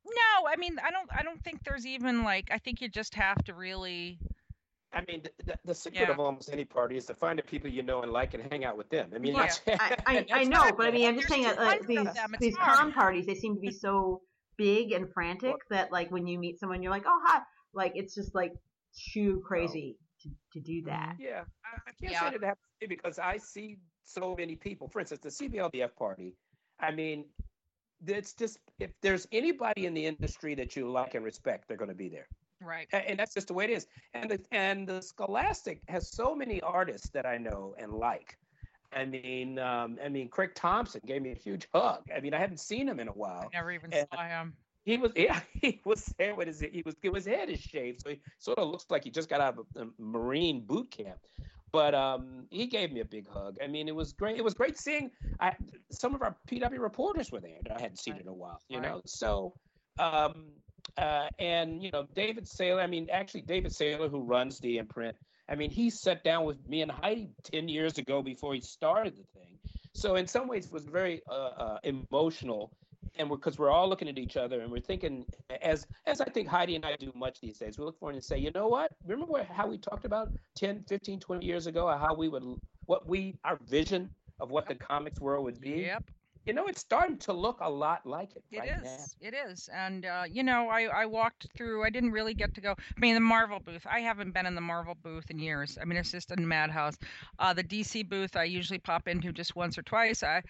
[0.06, 1.08] No, I mean, I don't.
[1.14, 2.48] I don't think there's even like.
[2.50, 4.18] I think you just have to really.
[4.90, 6.12] I mean, the, the, the secret Yeah.
[6.12, 8.64] of almost any party is to find the people you know and like and hang
[8.64, 9.10] out with them.
[9.14, 9.42] I mean, Yeah.
[9.42, 12.08] that's, I, I, I know, but I mean, I'm just saying that like, 200 these
[12.08, 12.78] of them, it's these hard.
[12.78, 14.22] con parties, they seem to be so
[14.58, 17.40] big and frantic that like when you meet someone, you're like, "Oh hi!"
[17.72, 18.52] Like it's just like
[19.12, 19.46] too oh.
[19.46, 20.90] crazy to, to do mm-hmm.
[20.90, 21.16] that.
[21.18, 22.20] Yeah, I, I can't Yeah.
[22.20, 24.88] say that it happens to me because I see so many people.
[24.88, 26.34] For instance, the CBLDF party.
[26.80, 27.24] I mean,
[28.06, 31.90] it's just if there's anybody in the industry that you like and respect, they're going
[31.90, 32.28] to be there,
[32.60, 32.88] Right.
[32.92, 33.86] A- and that's just the way it is.
[34.14, 38.36] And the, and the Scholastic has so many artists that I know and like.
[38.92, 42.02] I mean, um, I mean, Craig Thompson gave me a huge hug.
[42.14, 43.48] I mean, I hadn't seen him in a while.
[43.52, 44.54] never even and- saw him.
[44.84, 48.08] He was, yeah, he was there with his, he was, his head is shaved, so
[48.10, 51.18] he sort of looks like he just got out of a, a Marine boot camp.
[51.72, 53.58] But um, he gave me a big hug.
[53.62, 54.38] I mean, it was great.
[54.38, 55.10] It was great seeing
[55.40, 55.54] I,
[55.90, 58.22] some of our PW reporters were there that I hadn't seen Right.
[58.22, 58.62] in a while.
[58.70, 58.88] You Right.
[58.88, 59.52] know, so
[59.98, 60.46] um,
[60.96, 62.82] uh, and you know, David Saylor.
[62.82, 65.16] I mean, actually, David Saylor, who runs the imprint.
[65.48, 69.14] I mean, he sat down with me and Heidi ten years ago before he started
[69.16, 69.58] the thing.
[69.94, 72.72] So in some ways, it was very uh, uh, emotional
[73.18, 75.24] and we're because we're all looking at each other and we're thinking
[75.62, 78.24] as as i think heidi and i do much these days we look forward and
[78.24, 81.86] say you know what remember what, how we talked about 10 15 20 years ago
[81.88, 82.42] how we would
[82.86, 84.08] what we our vision
[84.40, 86.04] of what the comics world would be Yep.
[86.46, 88.42] You know, it's starting to look a lot like it.
[88.50, 88.82] It right is.
[88.84, 89.28] now.
[89.28, 89.68] It is.
[89.74, 91.84] And uh, you know, I I walked through.
[91.84, 92.72] I didn't really get to go.
[92.72, 93.86] I mean, the Marvel booth.
[93.90, 95.78] I haven't been in the Marvel booth in years.
[95.80, 96.96] I mean, it's just a madhouse.
[97.38, 100.22] Uh, the DC booth, I usually pop into just once or twice.
[100.22, 100.42] I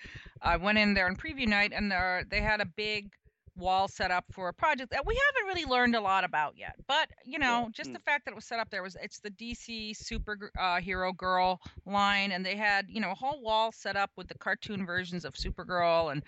[0.43, 3.11] I went in there on preview night, and uh, they had a big
[3.59, 6.75] wall set up for a project that we haven't really learned a lot about yet.
[6.87, 7.69] But you know, Yeah.
[7.73, 7.95] just Mm.
[7.95, 11.13] the fact that it was set up there was it's the DC super uh, hero
[11.13, 14.87] girl line, and they had you know a whole wall set up with the cartoon
[14.87, 16.23] versions of Supergirl and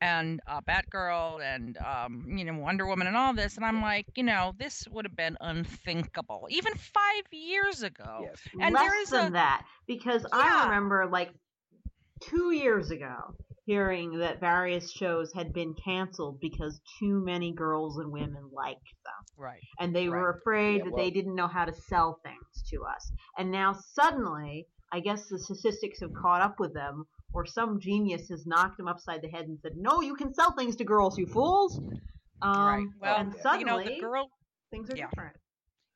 [0.00, 4.06] and uh, Batgirl and um, you know Wonder Woman and all this, and I'm like,
[4.14, 8.20] you know, this would have been unthinkable even five years ago.
[8.22, 8.36] Yes.
[8.60, 10.38] And Less there is than a- that, because Yeah.
[10.38, 11.32] I remember like
[12.20, 13.34] two years ago
[13.68, 19.22] hearing that various shows had been canceled because too many girls and women liked them,
[19.36, 19.60] Right.
[19.78, 22.82] and they were afraid Yeah, that well- they didn't know how to sell things to
[22.84, 23.12] us.
[23.36, 27.04] And now suddenly, I guess the statistics have caught up with them,
[27.34, 30.52] or some genius has knocked them upside the head and said, "No, you can sell
[30.52, 31.78] things to girls, you fools."
[32.40, 32.86] Um, right.
[33.02, 34.30] Well, and you suddenly you know, the girl.
[34.70, 35.08] things are yeah.
[35.10, 35.36] different.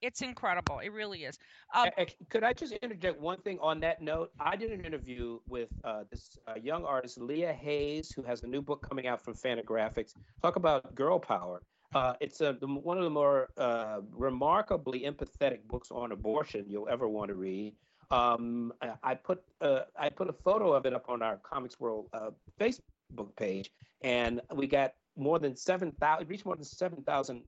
[0.03, 0.81] It's incredible.
[0.81, 1.39] It really is.
[1.73, 4.33] Um, Uh, uh, Could I just interject one thing on that note?
[4.41, 8.49] I did an interview with uh, this uh, young artist, Leah Hayes, who has a
[8.49, 10.13] new book coming out from Fantagraphics.
[10.43, 11.63] Talk about girl power.
[11.95, 17.07] Uh, it's a, one of the more uh, remarkably empathetic books on abortion you'll ever
[17.09, 17.77] want to read.
[18.11, 21.79] Um, I- I put uh, I put a photo of it up on our Comics
[21.79, 23.71] World uh, Facebook page,
[24.03, 27.45] and we got more than seven thousand, reached more than seven thousand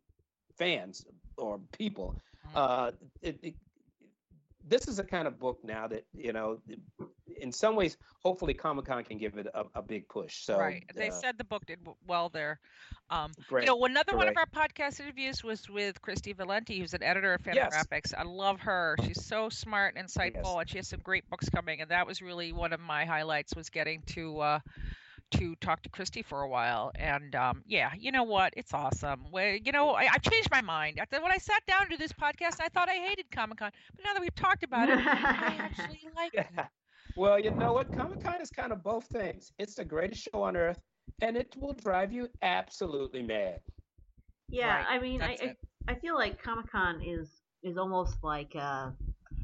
[0.56, 1.04] fans
[1.36, 2.20] or people.
[2.46, 2.50] Mhm.
[2.54, 2.92] Uh,
[3.22, 3.54] it, it,
[4.66, 6.58] this is a kind of book now that you know,
[7.40, 10.44] in some ways, hopefully Comic Con can give it a, a big push.
[10.44, 10.82] So right.
[10.94, 12.60] They uh, said the book did well there.
[13.10, 13.64] Um, great.
[13.64, 17.34] You know, another one of our podcast interviews was with Kristy Valenti, who's an editor
[17.34, 17.74] of Yes.
[17.74, 18.14] Fantagraphics.
[18.16, 18.96] I love her.
[19.04, 20.56] She's so smart and insightful, Yes.
[20.60, 21.82] and she has some great books coming.
[21.82, 24.58] And that was really one of my highlights was getting to uh,
[25.38, 26.92] to talk to Kristy for a while.
[26.94, 28.52] And um, yeah, you know what?
[28.56, 29.26] It's awesome.
[29.30, 30.98] Well, you know, I, I've changed my mind.
[30.98, 33.70] After when I sat down to do this podcast, I thought I hated Comic Con,
[33.94, 36.46] but now that we've talked about it, I actually like it.
[37.16, 37.92] well, you know what?
[37.92, 39.52] Comic Con is kind of both things.
[39.58, 40.78] It's the greatest show on earth,
[41.20, 43.60] and it will drive you absolutely mad.
[44.48, 45.58] Yeah, Right, I mean, I, that's I it.
[45.88, 47.28] I feel like Comic Con is
[47.62, 48.90] is almost like uh,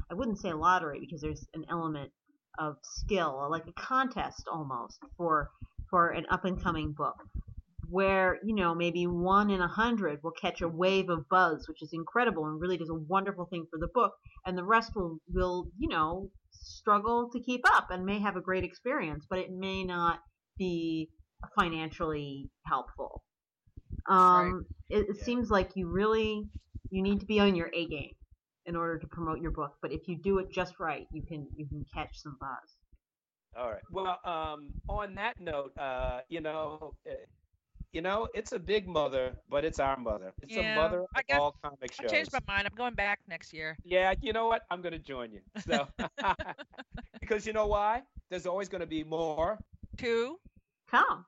[0.09, 2.11] I wouldn't say a lottery because there's an element
[2.59, 5.49] of skill, like a contest almost for
[5.91, 7.17] for an up and coming book,
[7.89, 11.83] where you know maybe one in a hundred will catch a wave of buzz, which
[11.83, 14.13] is incredible and really does a wonderful thing for the book,
[14.47, 18.41] and the rest will will you know struggle to keep up and may have a
[18.41, 20.21] great experience, but it may not
[20.57, 21.09] be
[21.59, 23.23] financially helpful.
[24.09, 25.25] Um, it, it Yeah.
[25.25, 26.49] seems like you really
[26.91, 28.13] you need to be on your A game
[28.65, 29.73] in order to promote your book.
[29.81, 32.75] But if you do it just right, you can you can catch some buzz.
[33.57, 33.81] All right.
[33.91, 37.11] Well, um, on that note, uh, you know, eh,
[37.91, 40.31] you know, it's a big mother, but it's our mother.
[40.41, 42.09] It's yeah, a mother of I guess, all comic shows.
[42.09, 42.65] I changed my mind.
[42.65, 43.77] I'm going back next year.
[43.83, 44.61] Yeah, you know what?
[44.71, 45.41] I'm going to join you.
[45.67, 45.85] So,
[47.19, 48.03] because you know why?
[48.29, 49.59] There's always going to be more
[49.97, 50.37] to
[50.89, 51.25] come.